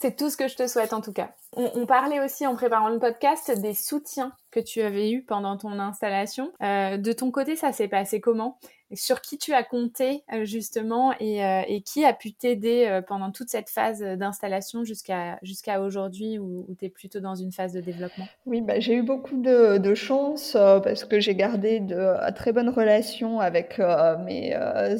C'est 0.00 0.16
tout 0.16 0.30
ce 0.30 0.36
que 0.36 0.48
je 0.48 0.56
te 0.56 0.66
souhaite 0.66 0.92
en 0.92 1.00
tout 1.00 1.12
cas. 1.12 1.30
On, 1.58 1.86
parlait 1.86 2.20
aussi 2.20 2.46
en 2.46 2.54
préparant 2.54 2.90
le 2.90 2.98
podcast 2.98 3.50
des 3.58 3.72
soutiens 3.72 4.32
que 4.50 4.60
tu 4.60 4.80
avais 4.80 5.10
eu 5.10 5.22
pendant 5.22 5.56
ton 5.56 5.78
installation. 5.78 6.52
Euh, 6.62 6.96
de 6.96 7.12
ton 7.12 7.30
côté, 7.30 7.56
ça 7.56 7.72
s'est 7.72 7.88
passé 7.88 8.20
comment? 8.20 8.58
Sur 8.94 9.20
qui 9.20 9.36
tu 9.36 9.52
as 9.52 9.64
compté 9.64 10.22
euh, 10.32 10.44
justement 10.44 11.10
euh, 11.10 11.62
et, 11.66 11.80
qui 11.80 12.04
a 12.04 12.12
pu 12.12 12.32
t'aider 12.32 13.00
pendant 13.08 13.32
toute 13.32 13.48
cette 13.48 13.68
phase 13.68 14.00
d'installation 14.00 14.84
jusqu'à 14.84 15.80
aujourd'hui 15.80 16.38
où, 16.38 16.66
tu 16.78 16.84
es 16.84 16.88
plutôt 16.88 17.18
dans 17.18 17.34
une 17.34 17.52
phase 17.52 17.72
de 17.72 17.80
développement? 17.80 18.26
Oui, 18.46 18.60
bah, 18.60 18.78
j'ai 18.78 18.94
eu 18.94 19.02
beaucoup 19.02 19.40
de, 19.40 19.78
de 19.78 19.94
chance 19.94 20.52
parce 20.52 21.04
que 21.04 21.18
j'ai 21.20 21.34
gardé 21.34 21.80
de 21.80 22.14
très 22.34 22.52
bonnes 22.52 22.68
relations 22.68 23.40
avec 23.40 23.80
mes 24.24 24.56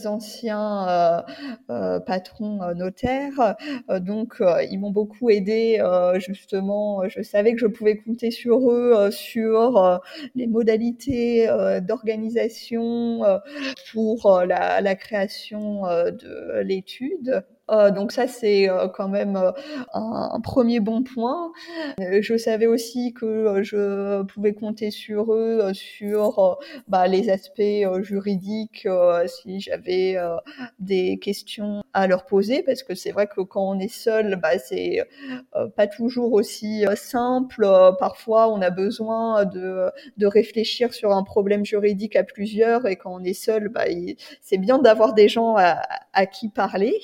anciens 0.07 1.25
patrons 1.69 2.75
notaires. 2.75 3.57
donc, 3.89 4.43
ils 4.71 4.79
m'ont 4.79 4.91
beaucoup 4.91 5.31
aidé 5.31 5.81
justement, 6.47 7.09
je 7.09 7.23
savais 7.23 7.53
que 7.55 7.59
je 7.59 7.67
pouvais 7.67 7.97
compter 7.97 8.31
sur 8.31 8.71
eux, 8.71 9.11
sur 9.11 10.01
les 10.37 10.47
modalités 10.47 11.49
d'organisation 11.83 13.23
pour 13.93 14.43
la, 14.47 14.81
la 14.81 14.95
création 14.95 15.83
de 15.83 16.61
l'étude. 16.63 17.45
Euh, 17.71 17.91
donc 17.91 18.13
ça, 18.13 18.29
c'est 18.29 18.69
euh, 18.69 18.89
quand 18.89 19.09
même 19.09 19.37
euh, 19.37 19.51
un, 19.93 20.41
premier 20.41 20.81
bon 20.81 21.03
point. 21.03 21.53
je 21.99 22.37
savais 22.37 22.67
aussi 22.67 23.13
que 23.13 23.63
je 23.63 24.23
pouvais 24.23 24.55
compter 24.55 24.91
sur 24.91 25.33
eux, 25.33 25.73
sur 25.75 26.59
bah, 26.89 27.07
les 27.09 27.31
aspects 27.31 27.63
juridiques, 28.03 28.87
si 29.27 29.61
j'avais 29.61 30.17
des 30.79 31.19
questions 31.19 31.83
à 31.93 32.07
leur 32.07 32.27
poser, 32.27 32.63
parce 32.63 32.83
que 32.83 32.95
c'est 32.95 33.11
vrai 33.11 33.27
que 33.27 33.41
quand 33.41 33.69
on 33.69 33.79
est 33.81 33.93
seul, 33.93 34.37
bah, 34.37 34.59
c'est 34.59 35.03
pas 35.77 35.87
toujours 35.87 36.33
aussi 36.33 36.85
simple. 36.95 37.67
parfois, 37.99 38.53
on 38.53 38.61
a 38.63 38.71
besoin 38.71 39.45
de, 39.45 39.91
de 40.17 40.27
réfléchir 40.27 40.95
sur 40.95 41.13
un 41.13 41.25
problème 41.25 41.65
juridique 41.65 42.17
à 42.17 42.25
plusieurs, 42.25 42.87
et 42.87 42.97
quand 42.97 43.15
on 43.15 43.25
est 43.25 43.35
seul, 43.35 43.69
bah, 43.69 43.85
c'est 44.41 44.59
bien 44.59 44.79
d'avoir 44.79 45.15
des 45.15 45.29
gens 45.29 45.57
à, 45.57 45.81
à 46.13 46.27
qui 46.27 46.49
parler. 46.49 47.01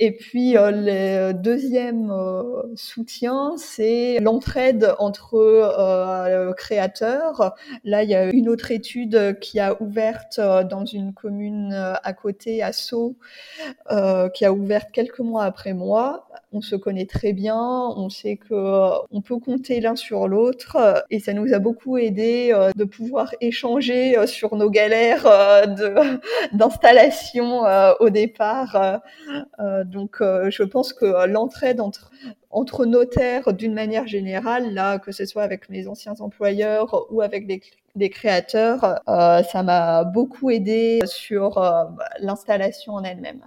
Et 0.00 0.12
puis 0.12 0.56
euh, 0.56 0.70
le 0.70 1.32
deuxième 1.32 2.10
euh, 2.12 2.62
soutien, 2.76 3.54
c'est 3.56 4.20
l'entraide 4.20 4.94
entre 5.00 5.34
euh, 5.34 6.52
créateurs. 6.52 7.56
Là, 7.82 8.04
il 8.04 8.10
y 8.10 8.14
a 8.14 8.30
une 8.30 8.48
autre 8.48 8.70
étude 8.70 9.38
qui 9.40 9.58
a 9.58 9.80
ouverte 9.82 10.38
dans 10.38 10.84
une 10.84 11.12
commune 11.12 11.72
à 11.72 12.12
côté, 12.12 12.62
à 12.62 12.72
Sceaux, 12.72 13.16
qui 14.34 14.44
a 14.44 14.52
ouvert 14.52 14.92
quelques 14.92 15.18
mois 15.18 15.44
après 15.44 15.72
moi. 15.72 16.28
On 16.52 16.60
se 16.60 16.76
connaît 16.76 17.06
très 17.06 17.32
bien, 17.32 17.58
on 17.58 18.08
sait 18.08 18.36
que 18.36 18.54
on 19.10 19.20
peut 19.20 19.38
compter 19.38 19.80
l'un 19.80 19.96
sur 19.96 20.28
l'autre, 20.28 21.04
et 21.10 21.18
ça 21.20 21.32
nous 21.32 21.52
a 21.52 21.58
beaucoup 21.58 21.98
aidé 21.98 22.54
de 22.74 22.84
pouvoir 22.84 23.34
échanger 23.40 24.26
sur 24.26 24.56
nos 24.56 24.70
galères 24.70 25.24
d'installation 26.52 27.64
au 28.00 28.10
départ 28.10 29.00
donc, 29.88 30.16
euh, 30.20 30.50
je 30.50 30.62
pense 30.62 30.92
que 30.92 31.04
euh, 31.04 31.26
l'entraide 31.26 31.80
entre, 31.80 32.86
notaires, 32.86 33.52
d'une 33.52 33.74
manière 33.74 34.06
générale, 34.06 34.72
là, 34.72 34.98
que 34.98 35.12
ce 35.12 35.24
soit 35.24 35.42
avec 35.42 35.68
mes 35.68 35.88
anciens 35.88 36.14
employeurs 36.20 37.06
ou 37.10 37.20
avec 37.22 37.46
des, 37.46 38.10
créateurs, 38.10 39.00
euh, 39.08 39.42
ça 39.42 39.62
m'a 39.62 40.04
beaucoup 40.04 40.50
aidé 40.50 41.00
sur 41.04 41.60
l'installation 42.20 42.94
en 42.94 43.02
elle-même. 43.02 43.42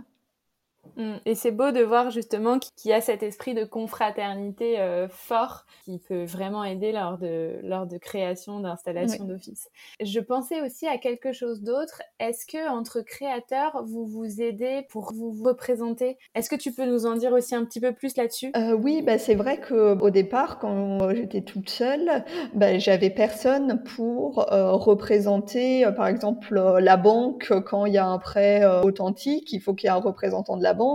Mm. 1.01 1.15
Et 1.25 1.35
c'est 1.35 1.51
beau 1.51 1.71
de 1.71 1.81
voir 1.81 2.11
justement 2.11 2.59
qu'il 2.59 2.91
y 2.91 2.93
a 2.93 3.01
cet 3.01 3.23
esprit 3.23 3.53
de 3.53 3.63
confraternité 3.63 4.79
euh, 4.79 5.07
fort 5.09 5.65
qui 5.83 5.99
peut 5.99 6.25
vraiment 6.25 6.63
aider 6.63 6.91
lors 6.91 7.17
de, 7.17 7.59
lors 7.63 7.87
de 7.87 7.97
création, 7.97 8.59
d'installation 8.59 9.25
d'office. 9.25 9.69
Je 9.99 10.19
pensais 10.19 10.61
aussi 10.61 10.87
à 10.87 10.97
quelque 10.97 11.33
chose 11.33 11.61
d'autre. 11.61 12.01
Est-ce 12.19 12.45
que 12.45 12.69
entre 12.69 13.01
créateurs, 13.01 13.83
vous 13.83 14.05
vous 14.05 14.41
aidez 14.41 14.85
pour 14.89 15.13
vous 15.13 15.31
représenter? 15.43 16.17
Est-ce 16.35 16.49
que 16.49 16.55
tu 16.55 16.71
peux 16.71 16.85
nous 16.85 17.05
en 17.05 17.15
dire 17.15 17.33
aussi 17.33 17.55
un 17.55 17.65
petit 17.65 17.79
peu 17.79 17.93
plus 17.93 18.15
là-dessus? 18.15 18.51
Euh, 18.55 18.73
Oui, 18.73 19.01
bah, 19.01 19.17
c'est 19.17 19.35
vrai 19.35 19.59
qu'au 19.59 20.09
départ, 20.09 20.59
quand 20.59 21.09
j'étais 21.13 21.41
toute 21.41 21.69
seule, 21.69 22.23
bah, 22.53 22.77
j'avais 22.77 23.09
personne 23.09 23.83
pour 23.95 24.51
euh, 24.53 24.73
représenter, 24.73 25.85
par 25.95 26.07
exemple, 26.07 26.55
la 26.79 26.97
banque 26.97 27.51
quand 27.65 27.85
il 27.85 27.93
y 27.93 27.97
a 27.97 28.05
un 28.05 28.19
prêt 28.19 28.63
authentique. 28.83 29.51
Il 29.51 29.61
faut 29.61 29.73
qu'il 29.73 29.87
y 29.87 29.89
ait 29.89 29.95
un 29.95 29.99
représentant 30.01 30.57
de 30.57 30.63
la 30.63 30.73
banque 30.73 30.90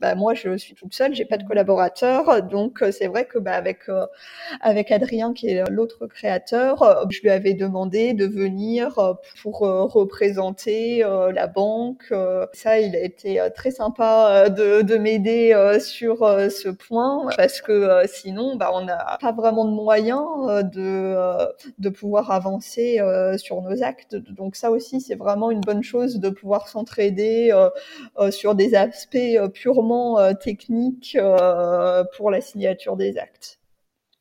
Bah, 0.00 0.14
moi, 0.14 0.34
je 0.34 0.56
suis 0.56 0.74
toute 0.74 0.94
seule, 0.94 1.14
j'ai 1.14 1.24
pas 1.24 1.36
de 1.36 1.44
collaborateurs, 1.44 2.42
donc 2.42 2.82
euh, 2.82 2.92
c'est 2.92 3.06
vrai 3.06 3.24
que 3.24 3.38
bah, 3.38 3.52
avec 3.52 3.88
euh, 3.88 4.06
avec 4.60 4.90
Adrien 4.90 5.32
qui 5.32 5.48
est 5.48 5.68
l'autre 5.70 6.06
créateur, 6.06 6.82
euh, 6.82 7.04
je 7.10 7.20
lui 7.20 7.30
avais 7.30 7.54
demandé 7.54 8.12
de 8.14 8.26
venir 8.26 9.16
pour 9.42 9.60
représenter 9.60 11.00
la 11.00 11.46
banque. 11.46 12.12
Ça, 12.52 12.78
il 12.78 12.94
a 12.96 13.00
été 13.00 13.40
très 13.54 13.70
sympa 13.70 14.48
de, 14.48 14.82
de 14.82 14.96
m'aider 14.96 15.78
sur 15.80 16.18
ce 16.50 16.68
point 16.68 17.28
parce 17.36 17.60
que 17.60 18.02
sinon, 18.06 18.56
bah, 18.56 18.70
on 18.74 18.84
n'a 18.84 19.18
pas 19.20 19.32
vraiment 19.32 19.64
de 19.64 19.72
moyens 19.72 20.24
de 20.72 21.16
de 21.78 21.88
pouvoir 21.88 22.30
avancer 22.30 23.00
sur 23.36 23.62
nos 23.62 23.82
actes. 23.82 24.16
Donc 24.16 24.56
ça 24.56 24.70
aussi, 24.70 25.00
c'est 25.00 25.14
vraiment 25.16 25.50
une 25.50 25.60
bonne 25.60 25.82
chose 25.82 26.18
de 26.18 26.30
pouvoir 26.30 26.68
s'entraider 26.68 27.52
sur 28.30 28.54
des 28.54 28.74
aspects 28.74 29.16
euh, 29.38 29.48
purement 29.48 30.18
euh, 30.18 30.32
technique 30.32 31.16
euh, 31.18 32.04
pour 32.16 32.30
la 32.30 32.40
signature 32.40 32.96
des 32.96 33.18
actes. 33.18 33.58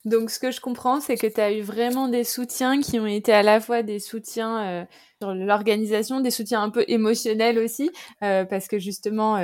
Donc, 0.06 0.30
ce 0.30 0.40
que 0.40 0.52
je 0.52 0.62
comprends, 0.62 1.02
c'est 1.02 1.18
que 1.18 1.28
tu 1.28 1.42
as 1.42 1.52
eu 1.52 1.62
vraiment 1.62 2.08
des 2.08 2.24
soutiens 2.24 2.80
qui 2.80 3.00
ont 3.00 3.06
été 3.06 3.34
à 3.34 3.44
la 3.44 3.60
fois 3.60 3.84
des 3.84 4.00
soutiens 4.00 4.88
sur 5.22 5.34
l'organisation, 5.34 6.22
des 6.22 6.32
soutiens 6.32 6.62
un 6.62 6.70
peu 6.70 6.86
émotionnels 6.88 7.60
aussi, 7.60 7.92
parce 8.20 8.68
que 8.68 8.80
justement, 8.80 9.38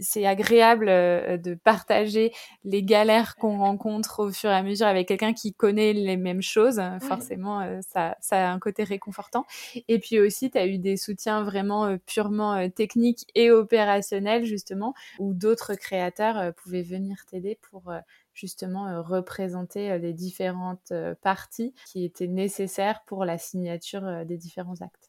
c'est 0.00 0.26
agréable 0.26 0.86
de 0.86 1.54
partager 1.54 2.32
les 2.64 2.82
galères 2.82 3.36
qu'on 3.36 3.58
rencontre 3.58 4.24
au 4.24 4.32
fur 4.32 4.50
et 4.50 4.54
à 4.54 4.62
mesure 4.62 4.86
avec 4.86 5.08
quelqu'un 5.08 5.34
qui 5.34 5.52
connaît 5.52 5.92
les 5.92 6.16
mêmes 6.16 6.42
choses. 6.42 6.80
Forcément, 7.02 7.60
ça, 7.86 8.16
ça 8.20 8.48
a 8.48 8.52
un 8.52 8.58
côté 8.58 8.84
réconfortant. 8.84 9.44
Et 9.88 9.98
puis 9.98 10.18
aussi, 10.18 10.50
tu 10.50 10.58
as 10.58 10.66
eu 10.66 10.78
des 10.78 10.96
soutiens 10.96 11.42
vraiment 11.42 11.96
purement 12.06 12.68
techniques 12.70 13.26
et 13.34 13.50
opérationnels, 13.50 14.44
justement, 14.44 14.94
où 15.18 15.34
d'autres 15.34 15.74
créateurs 15.74 16.54
pouvaient 16.54 16.82
venir 16.82 17.16
t'aider 17.26 17.58
pour 17.70 17.92
justement 18.38 18.86
euh, 18.86 19.02
représenter 19.02 19.90
euh, 19.90 19.98
les 19.98 20.12
différentes 20.12 20.92
euh, 20.92 21.14
parties 21.22 21.74
qui 21.86 22.04
étaient 22.04 22.28
nécessaires 22.28 23.02
pour 23.06 23.24
la 23.24 23.36
signature 23.36 24.24
des 24.24 24.36
différents 24.36 24.80
actes. 24.80 25.07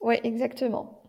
Oui, 0.00 0.18
exactement. 0.24 1.00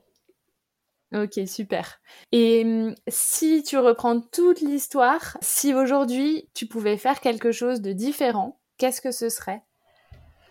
Ok, 1.14 1.40
super. 1.46 2.00
Et 2.32 2.64
hum, 2.66 2.96
si 3.10 3.64
tu 3.64 3.78
reprends 3.78 4.22
toute 4.22 4.62
l'histoire, 4.62 5.38
si 5.42 5.74
aujourd'hui 5.74 6.50
tu 6.54 6.68
pouvais 6.68 6.98
faire 6.98 7.20
quelque 7.20 7.52
chose 7.52 7.82
de 7.82 7.92
différent, 7.92 8.62
qu'est-ce 8.78 9.02
que 9.02 9.12
ce 9.12 9.28
serait? 9.30 9.62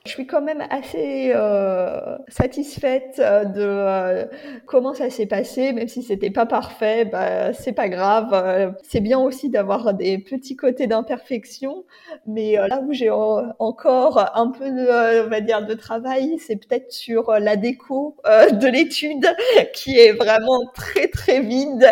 Je 0.07 0.13
suis 0.13 0.27
quand 0.27 0.41
même 0.41 0.65
assez 0.71 1.31
euh, 1.35 2.17
satisfaite 2.29 3.17
euh, 3.19 3.45
de 3.45 3.61
euh, 3.61 4.25
comment 4.65 4.95
ça 4.95 5.11
s'est 5.11 5.27
passé, 5.27 5.73
même 5.73 5.89
si 5.89 6.03
c'était 6.03 6.31
pas 6.31 6.47
parfait, 6.47 7.05
bah, 7.05 7.53
c'est 7.53 7.73
pas 7.73 7.89
grave. 7.91 8.75
c'est 8.83 9.01
bien 9.01 9.19
aussi 9.19 9.51
d'avoir 9.51 9.93
des 9.93 10.19
petits 10.19 10.57
côtés 10.57 10.87
d'imperfection, 10.87 11.85
mais 12.27 12.55
là 12.55 12.81
où 12.81 12.93
j'ai 12.93 13.11
encore 13.11 14.31
un 14.35 14.49
peu, 14.49 14.71
de, 14.71 15.27
on 15.27 15.29
va 15.29 15.41
dire, 15.41 15.67
de 15.67 15.75
travail, 15.75 16.39
c'est 16.39 16.57
peut-être 16.57 16.93
sur 16.93 17.33
la 17.33 17.57
déco 17.57 18.17
de 18.25 18.67
l'étude, 18.69 19.27
qui 19.75 19.99
est 19.99 20.13
vraiment 20.13 20.67
très 20.75 21.09
très 21.09 21.41
vide, 21.41 21.87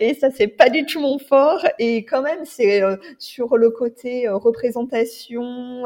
et 0.00 0.14
ça 0.14 0.30
c'est 0.30 0.48
pas 0.48 0.68
du 0.68 0.84
tout 0.84 1.00
mon 1.00 1.18
fort. 1.18 1.64
Et 1.78 2.04
quand 2.04 2.22
même, 2.22 2.44
c'est 2.44 2.82
sur 3.18 3.56
le 3.56 3.70
côté 3.70 4.28
représentation 4.28 5.84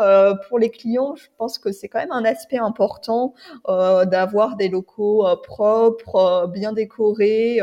pour 0.48 0.58
les 0.58 0.70
clients, 0.70 1.14
je 1.16 1.26
pense 1.36 1.58
que 1.58 1.65
c'est 1.72 1.88
quand 1.88 1.98
même 1.98 2.12
un 2.12 2.24
aspect 2.24 2.59
important 2.59 3.35
euh, 3.68 4.05
d'avoir 4.05 4.57
des 4.57 4.68
locaux 4.68 5.26
euh, 5.26 5.37
propres, 5.37 6.16
euh, 6.16 6.46
bien 6.46 6.72
décorés. 6.72 7.61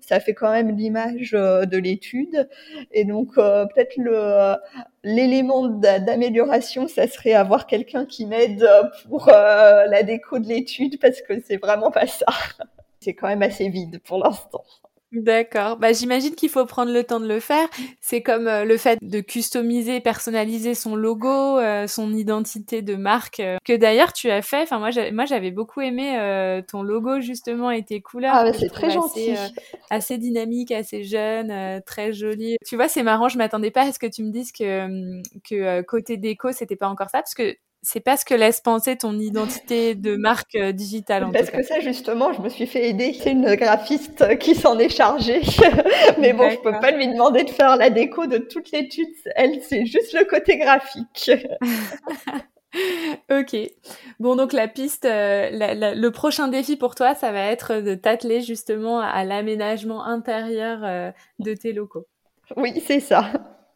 ça 0.00 0.20
fait 0.20 0.34
quand 0.34 0.50
même 0.50 0.76
l'image 0.76 1.32
de 1.32 1.76
l'étude. 1.76 2.48
Et 2.92 3.04
donc 3.04 3.34
peut-être 3.34 3.96
l'élément 5.04 5.68
d'amélioration, 5.68 6.88
ça 6.88 7.06
serait 7.06 7.32
avoir 7.32 7.66
quelqu'un 7.66 8.06
qui 8.06 8.26
m'aide 8.26 8.68
pour 9.08 9.26
la 9.28 10.02
déco 10.02 10.38
de 10.38 10.46
l'étude 10.46 11.00
parce 11.00 11.20
que 11.22 11.40
c'est 11.40 11.56
vraiment 11.56 11.90
pas 11.90 12.06
ça. 12.06 12.26
C'est 13.00 13.14
quand 13.14 13.26
même 13.26 13.42
assez 13.42 13.68
vide 13.68 14.00
pour 14.04 14.18
l'instant. 14.18 14.62
D'accord. 15.12 15.76
Bah, 15.76 15.92
j'imagine 15.92 16.34
qu'il 16.34 16.48
faut 16.48 16.64
prendre 16.64 16.90
le 16.90 17.04
temps 17.04 17.20
de 17.20 17.28
le 17.28 17.38
faire. 17.38 17.68
C'est 18.00 18.22
comme 18.22 18.48
euh, 18.48 18.64
le 18.64 18.78
fait 18.78 18.98
de 19.02 19.20
customiser, 19.20 20.00
personnaliser 20.00 20.74
son 20.74 20.96
logo, 20.96 21.58
euh, 21.58 21.86
son 21.86 22.14
identité 22.14 22.80
de 22.80 22.96
marque, 22.96 23.40
euh, 23.40 23.58
que 23.62 23.76
d'ailleurs 23.76 24.14
tu 24.14 24.30
as 24.30 24.40
fait. 24.40 24.62
Enfin, 24.62 24.78
moi, 24.78 24.88
moi, 25.12 25.26
j'avais 25.26 25.50
beaucoup 25.50 25.82
aimé 25.82 26.62
ton 26.68 26.82
logo 26.82 27.20
justement 27.20 27.70
et 27.70 27.84
tes 27.84 28.00
couleurs. 28.00 28.34
Ah, 28.34 28.52
c'est 28.54 28.70
très 28.70 28.90
gentil. 28.90 29.34
Assez, 29.90 30.16
dynamique, 30.16 30.70
assez 30.72 31.04
jeune, 31.04 31.82
très 31.84 32.14
joli. 32.14 32.56
Tu 32.66 32.76
vois, 32.76 32.88
c'est 32.88 33.02
marrant. 33.02 33.28
Je 33.28 33.36
m'attendais 33.36 33.70
pas 33.70 33.82
à 33.82 33.92
ce 33.92 33.98
que 33.98 34.06
tu 34.06 34.22
me 34.22 34.30
dises 34.30 34.52
que 34.52 34.84
hum, 34.84 35.22
que 35.44 35.82
côté 35.82 36.16
déco, 36.16 36.52
c'était 36.52 36.76
pas 36.76 36.88
encore 36.88 37.10
ça, 37.10 37.18
parce 37.18 37.34
que 37.34 37.54
c'est 37.82 38.00
pas 38.00 38.16
ce 38.16 38.24
que 38.24 38.34
laisse 38.34 38.60
penser 38.60 38.96
ton 38.96 39.18
identité 39.18 39.96
de 39.96 40.14
marque 40.14 40.54
euh, 40.54 40.70
digitale. 40.70 41.24
En 41.24 41.32
Parce 41.32 41.50
que 41.50 41.62
ça, 41.64 41.80
justement, 41.80 42.32
je 42.32 42.40
me 42.40 42.48
suis 42.48 42.66
fait 42.66 42.88
aider. 42.88 43.12
C'est 43.12 43.32
une 43.32 43.56
graphiste 43.56 44.38
qui 44.38 44.54
s'en 44.54 44.78
est 44.78 44.88
chargée. 44.88 45.40
Mais 46.18 46.32
bon, 46.32 46.48
je 46.48 46.58
peux 46.58 46.70
pas 46.70 46.92
lui 46.92 47.08
demander 47.08 47.42
de 47.42 47.50
faire 47.50 47.76
la 47.76 47.90
déco 47.90 48.26
de 48.26 48.38
toute 48.38 48.70
l'étude. 48.70 49.08
Elle, 49.34 49.60
c'est 49.62 49.84
juste 49.84 50.12
le 50.12 50.24
côté 50.24 50.58
graphique. 50.58 51.32
ok. 53.30 53.56
Bon, 54.20 54.36
donc 54.36 54.52
la 54.52 54.68
piste, 54.68 55.04
euh, 55.04 55.50
le 55.50 56.08
prochain 56.10 56.46
défi 56.46 56.76
pour 56.76 56.94
toi, 56.94 57.16
ça 57.16 57.32
va 57.32 57.46
être 57.46 57.80
de 57.80 57.96
t'atteler 57.96 58.42
justement 58.42 59.00
à 59.00 59.24
l'aménagement 59.24 60.04
intérieur 60.04 60.80
euh, 60.84 61.10
de 61.40 61.52
tes 61.54 61.72
locaux. 61.72 62.06
Oui, 62.56 62.80
c'est 62.86 63.00
ça. 63.00 63.24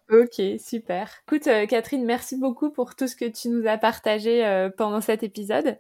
Ok, 0.09 0.41
super. 0.61 1.11
Écoute, 1.27 1.49
euh, 1.49 1.67
Catherine, 1.67 2.05
merci 2.05 2.37
beaucoup 2.37 2.71
pour 2.71 2.95
tout 2.95 3.09
ce 3.09 3.17
que 3.17 3.25
tu 3.25 3.49
nous 3.49 3.67
as 3.67 3.77
partagé 3.77 4.47
euh, 4.47 4.71
pendant 4.71 5.01
cet 5.01 5.25
épisode. 5.25 5.79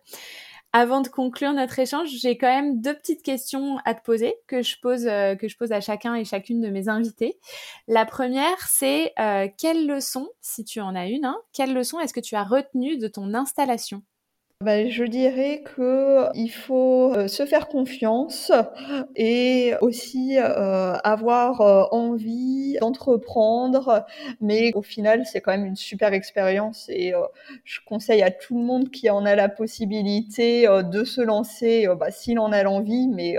Avant 0.72 1.00
de 1.00 1.06
conclure 1.06 1.52
notre 1.52 1.78
échange, 1.78 2.08
j'ai 2.10 2.36
quand 2.36 2.48
même 2.48 2.80
deux 2.80 2.94
petites 2.94 3.22
questions 3.22 3.78
à 3.84 3.94
te 3.94 4.02
poser 4.02 4.34
que 4.48 4.62
je 4.62 4.80
pose, 4.80 5.06
euh, 5.06 5.36
que 5.36 5.46
je 5.46 5.56
pose 5.56 5.70
à 5.70 5.80
chacun 5.80 6.16
et 6.16 6.24
chacune 6.24 6.60
de 6.60 6.70
mes 6.70 6.88
invités. 6.88 7.38
La 7.86 8.04
première, 8.04 8.66
c'est 8.66 9.14
quelle 9.58 9.86
leçon, 9.86 10.28
si 10.40 10.64
tu 10.64 10.80
en 10.80 10.96
as 10.96 11.06
une, 11.06 11.24
hein, 11.24 11.40
quelle 11.52 11.72
leçon 11.72 12.00
est-ce 12.00 12.12
que 12.12 12.20
tu 12.20 12.34
as 12.34 12.42
retenue 12.42 12.98
de 12.98 13.06
ton 13.06 13.32
installation? 13.32 14.02
Bah, 14.64 14.88
je 14.88 15.04
dirais 15.04 15.62
qu'il 15.74 16.50
faut 16.50 17.12
euh, 17.14 17.28
se 17.28 17.44
faire 17.44 17.68
confiance 17.68 18.50
et 19.14 19.74
aussi 19.82 20.38
euh, 20.38 20.94
avoir 21.04 21.60
euh, 21.60 21.84
envie 21.90 22.78
d'entreprendre. 22.80 24.06
Mais 24.40 24.72
au 24.74 24.80
final, 24.80 25.26
c'est 25.26 25.42
quand 25.42 25.52
même 25.52 25.66
une 25.66 25.76
super 25.76 26.14
expérience 26.14 26.88
et 26.88 27.12
je 27.64 27.80
conseille 27.84 28.22
à 28.22 28.30
tout 28.30 28.58
le 28.58 28.64
monde 28.64 28.90
qui 28.90 29.10
en 29.10 29.26
a 29.26 29.34
la 29.34 29.50
possibilité 29.50 30.66
de 30.66 31.04
se 31.04 31.20
lancer 31.20 31.86
bah, 31.98 32.10
s'il 32.10 32.38
en 32.38 32.50
a 32.50 32.62
l'envie, 32.62 33.08
mais 33.08 33.36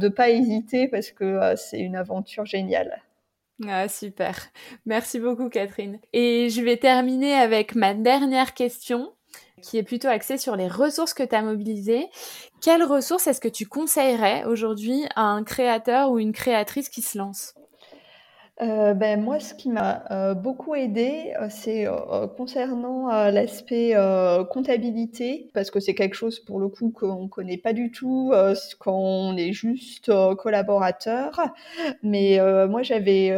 de 0.00 0.08
pas 0.08 0.30
hésiter 0.30 0.88
parce 0.88 1.12
que 1.12 1.54
c'est 1.56 1.78
une 1.78 1.96
aventure 1.96 2.46
géniale. 2.46 3.02
Ah, 3.66 3.88
super. 3.88 4.36
Merci 4.86 5.20
beaucoup, 5.20 5.48
Catherine. 5.48 5.98
Et 6.12 6.50
je 6.50 6.62
vais 6.62 6.76
terminer 6.76 7.34
avec 7.34 7.74
ma 7.74 7.94
dernière 7.94 8.54
question 8.54 9.12
qui 9.60 9.78
est 9.78 9.82
plutôt 9.82 10.08
axé 10.08 10.38
sur 10.38 10.56
les 10.56 10.68
ressources 10.68 11.14
que 11.14 11.22
tu 11.22 11.34
as 11.34 11.42
mobilisées. 11.42 12.06
Quelles 12.60 12.84
ressources 12.84 13.26
est-ce 13.26 13.40
que 13.40 13.48
tu 13.48 13.66
conseillerais 13.66 14.44
aujourd'hui 14.44 15.04
à 15.16 15.22
un 15.22 15.44
créateur 15.44 16.10
ou 16.10 16.18
une 16.18 16.32
créatrice 16.32 16.88
qui 16.88 17.02
se 17.02 17.18
lance? 17.18 17.57
Euh, 18.60 18.92
ben, 18.94 19.22
moi, 19.22 19.38
ce 19.38 19.54
qui 19.54 19.68
m'a 19.68 20.04
euh, 20.10 20.34
beaucoup 20.34 20.74
aidé, 20.74 21.32
euh, 21.40 21.46
c'est 21.48 21.86
concernant 22.36 23.08
l'aspect 23.30 23.94
comptabilité, 24.50 25.50
parce 25.54 25.70
que 25.70 25.80
c'est 25.80 25.94
quelque 25.94 26.14
chose 26.14 26.40
pour 26.40 26.58
le 26.58 26.68
coup 26.68 26.90
qu'on 26.90 27.28
connaît 27.28 27.56
pas 27.56 27.72
du 27.72 27.90
tout 27.90 28.32
quand 28.78 28.96
on 28.96 29.36
est 29.36 29.52
juste 29.52 30.12
collaborateur. 30.36 31.40
Mais 32.02 32.38
moi, 32.68 32.82
j'avais 32.82 33.28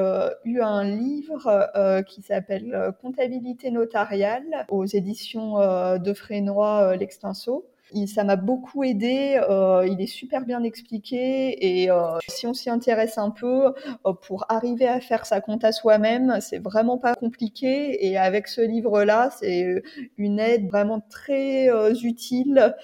eu 0.44 0.60
un 0.60 0.84
livre 0.84 2.02
qui 2.06 2.22
s'appelle 2.22 2.92
Comptabilité 3.02 3.70
notariale 3.70 4.66
aux 4.68 4.86
éditions 4.86 5.58
de 5.98 6.14
Frénois 6.14 6.96
L'Extinso 6.96 7.69
ça 8.06 8.24
m'a 8.24 8.36
beaucoup 8.36 8.84
aidé. 8.84 9.40
Euh, 9.48 9.86
il 9.88 10.00
est 10.00 10.06
super 10.06 10.44
bien 10.44 10.62
expliqué 10.62 11.82
et 11.82 11.90
euh, 11.90 12.18
si 12.28 12.46
on 12.46 12.54
s'y 12.54 12.70
intéresse 12.70 13.18
un 13.18 13.30
peu, 13.30 13.72
euh, 14.06 14.12
pour 14.12 14.46
arriver 14.48 14.86
à 14.86 15.00
faire 15.00 15.26
sa 15.26 15.40
compta 15.40 15.72
soi-même, 15.72 16.38
c'est 16.40 16.58
vraiment 16.58 16.98
pas 16.98 17.14
compliqué. 17.14 18.06
Et 18.06 18.16
avec 18.16 18.48
ce 18.48 18.60
livre-là, 18.60 19.30
c'est 19.38 19.82
une 20.16 20.38
aide 20.38 20.68
vraiment 20.68 21.00
très 21.10 21.68
utile 22.02 22.74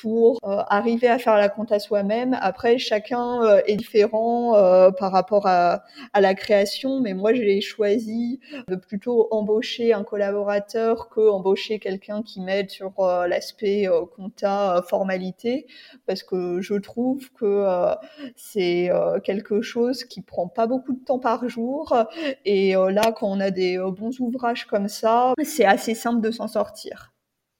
pour 0.00 0.38
arriver 0.42 1.08
à 1.08 1.18
faire 1.18 1.36
la 1.36 1.48
compta 1.48 1.78
soi-même. 1.78 2.36
Après, 2.40 2.78
chacun 2.78 3.40
est 3.66 3.76
différent 3.76 4.52
par 4.98 5.12
rapport 5.12 5.46
à, 5.46 5.82
à, 6.12 6.20
la 6.20 6.34
création, 6.34 7.00
mais 7.00 7.14
moi 7.14 7.32
j'ai 7.34 7.60
choisi 7.60 8.40
de 8.68 8.76
plutôt 8.76 9.28
embaucher 9.30 9.92
un 9.92 10.04
collaborateur 10.04 11.08
que 11.08 11.28
embaucher 11.28 11.78
quelqu'un 11.78 12.22
qui 12.22 12.40
m'aide 12.40 12.70
sur 12.70 12.92
l'aspect 13.28 13.88
compta 14.16 14.39
euh, 14.48 14.82
formalité 14.82 15.66
parce 16.06 16.22
que 16.22 16.60
je 16.60 16.74
trouve 16.74 17.30
que 17.32 17.44
euh, 17.44 17.94
c'est 18.36 18.90
euh, 18.90 19.20
quelque 19.20 19.62
chose 19.62 20.04
qui 20.04 20.22
prend 20.22 20.48
pas 20.48 20.66
beaucoup 20.66 20.92
de 20.92 21.04
temps 21.04 21.18
par 21.18 21.48
jour 21.48 21.96
et 22.44 22.72
là 22.74 23.12
quand 23.12 23.28
on 23.28 23.40
a 23.40 23.50
des 23.50 23.78
bons 23.78 24.18
ouvrages 24.20 24.66
comme 24.66 24.88
ça, 24.88 25.34
c'est 25.42 25.64
assez 25.64 25.94
simple 25.94 26.20
de 26.20 26.30
s'en 26.30 26.48
sortir. 26.48 27.12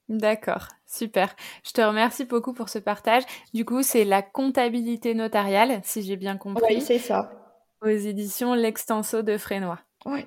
D'accord, 0.08 0.66
super. 0.86 1.36
Je 1.64 1.70
te 1.70 1.80
remercie 1.80 2.24
beaucoup 2.24 2.52
pour 2.52 2.68
ce 2.68 2.80
partage. 2.80 3.22
Du 3.54 3.64
coup, 3.64 3.84
c'est 3.84 4.04
la 4.04 4.22
comptabilité 4.22 5.14
notariale, 5.14 5.80
si 5.84 6.02
j'ai 6.02 6.16
bien 6.16 6.36
compris. 6.36 6.74
Oui, 6.74 6.80
c'est 6.80 6.98
ça. 6.98 7.30
Aux 7.80 7.88
éditions 7.88 8.54
L'Extenso 8.54 9.22
de 9.22 9.38
Frénois. 9.38 9.78
Oui. 10.06 10.26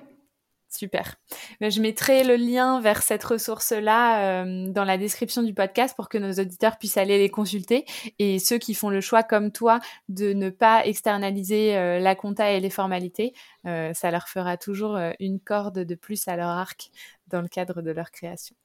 Super. 0.76 1.14
Ben, 1.60 1.70
je 1.70 1.80
mettrai 1.80 2.24
le 2.24 2.34
lien 2.34 2.80
vers 2.80 3.02
cette 3.02 3.22
ressource-là 3.22 4.42
euh, 4.42 4.68
dans 4.72 4.82
la 4.82 4.98
description 4.98 5.44
du 5.44 5.54
podcast 5.54 5.94
pour 5.94 6.08
que 6.08 6.18
nos 6.18 6.32
auditeurs 6.32 6.78
puissent 6.78 6.96
aller 6.96 7.16
les 7.16 7.28
consulter. 7.28 7.84
Et 8.18 8.40
ceux 8.40 8.58
qui 8.58 8.74
font 8.74 8.90
le 8.90 9.00
choix, 9.00 9.22
comme 9.22 9.52
toi, 9.52 9.78
de 10.08 10.32
ne 10.32 10.50
pas 10.50 10.84
externaliser 10.84 11.76
euh, 11.76 12.00
la 12.00 12.16
compta 12.16 12.50
et 12.50 12.58
les 12.58 12.70
formalités, 12.70 13.34
euh, 13.66 13.94
ça 13.94 14.10
leur 14.10 14.26
fera 14.26 14.56
toujours 14.56 14.98
une 15.20 15.38
corde 15.38 15.78
de 15.78 15.94
plus 15.94 16.26
à 16.26 16.34
leur 16.34 16.48
arc 16.48 16.90
dans 17.28 17.40
le 17.40 17.48
cadre 17.48 17.80
de 17.80 17.92
leur 17.92 18.10
création. 18.10 18.56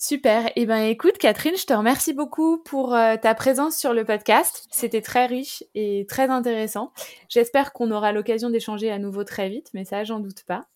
Super. 0.00 0.52
Eh 0.54 0.64
ben, 0.64 0.84
écoute, 0.84 1.18
Catherine, 1.18 1.56
je 1.56 1.66
te 1.66 1.72
remercie 1.72 2.12
beaucoup 2.12 2.58
pour 2.58 2.94
euh, 2.94 3.16
ta 3.16 3.34
présence 3.34 3.76
sur 3.76 3.92
le 3.92 4.04
podcast. 4.04 4.68
C'était 4.70 5.02
très 5.02 5.26
riche 5.26 5.64
et 5.74 6.06
très 6.08 6.30
intéressant. 6.30 6.92
J'espère 7.28 7.72
qu'on 7.72 7.90
aura 7.90 8.12
l'occasion 8.12 8.48
d'échanger 8.48 8.92
à 8.92 9.00
nouveau 9.00 9.24
très 9.24 9.48
vite, 9.48 9.70
mais 9.74 9.84
ça, 9.84 10.04
j'en 10.04 10.20
doute 10.20 10.44
pas. 10.44 10.66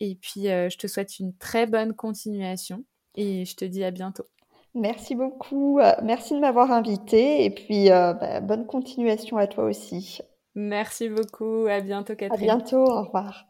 Et 0.00 0.16
puis, 0.16 0.50
euh, 0.50 0.68
je 0.68 0.76
te 0.76 0.86
souhaite 0.86 1.18
une 1.18 1.34
très 1.34 1.66
bonne 1.66 1.94
continuation 1.94 2.84
et 3.14 3.46
je 3.46 3.56
te 3.56 3.64
dis 3.64 3.82
à 3.84 3.90
bientôt. 3.90 4.26
Merci 4.74 5.14
beaucoup. 5.14 5.80
Euh, 5.80 5.94
merci 6.02 6.34
de 6.34 6.40
m'avoir 6.40 6.70
invité 6.70 7.46
et 7.46 7.50
puis 7.50 7.88
bah, 7.88 8.40
bonne 8.42 8.66
continuation 8.66 9.38
à 9.38 9.46
toi 9.46 9.64
aussi. 9.64 10.18
Merci 10.54 11.08
beaucoup. 11.08 11.66
À 11.68 11.80
bientôt, 11.80 12.14
Catherine. 12.14 12.50
À 12.50 12.56
bientôt. 12.56 12.84
Au 12.84 13.04
revoir. 13.04 13.47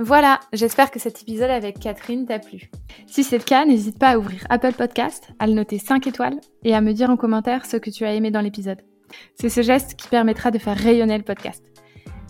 Voilà, 0.00 0.38
j'espère 0.52 0.92
que 0.92 1.00
cet 1.00 1.22
épisode 1.22 1.50
avec 1.50 1.80
Catherine 1.80 2.24
t'a 2.24 2.38
plu. 2.38 2.70
Si 3.08 3.24
c'est 3.24 3.38
le 3.38 3.42
cas, 3.42 3.64
n'hésite 3.64 3.98
pas 3.98 4.10
à 4.10 4.18
ouvrir 4.18 4.46
Apple 4.48 4.74
Podcast, 4.74 5.30
à 5.40 5.48
le 5.48 5.54
noter 5.54 5.78
5 5.78 6.06
étoiles 6.06 6.38
et 6.62 6.72
à 6.72 6.80
me 6.80 6.92
dire 6.92 7.10
en 7.10 7.16
commentaire 7.16 7.66
ce 7.66 7.76
que 7.76 7.90
tu 7.90 8.04
as 8.04 8.14
aimé 8.14 8.30
dans 8.30 8.40
l'épisode. 8.40 8.78
C'est 9.34 9.48
ce 9.48 9.60
geste 9.60 9.96
qui 9.96 10.06
permettra 10.06 10.52
de 10.52 10.58
faire 10.58 10.76
rayonner 10.76 11.18
le 11.18 11.24
podcast. 11.24 11.64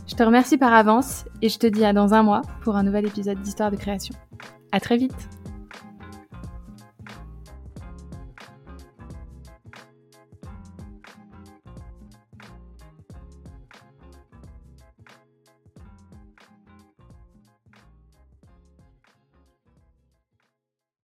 Je 0.07 0.15
te 0.15 0.23
remercie 0.23 0.57
par 0.57 0.73
avance 0.73 1.27
et 1.43 1.51
je 1.51 1.59
te 1.59 1.67
dis 1.67 1.85
à 1.85 1.93
dans 1.93 2.15
un 2.15 2.23
mois 2.23 2.41
pour 2.63 2.77
un 2.77 2.83
nouvel 2.83 3.07
épisode 3.07 3.43
d'Histoire 3.43 3.71
de 3.71 3.77
création. 3.77 4.15
À 4.73 4.81
très 4.81 4.97
vite! 4.97 5.38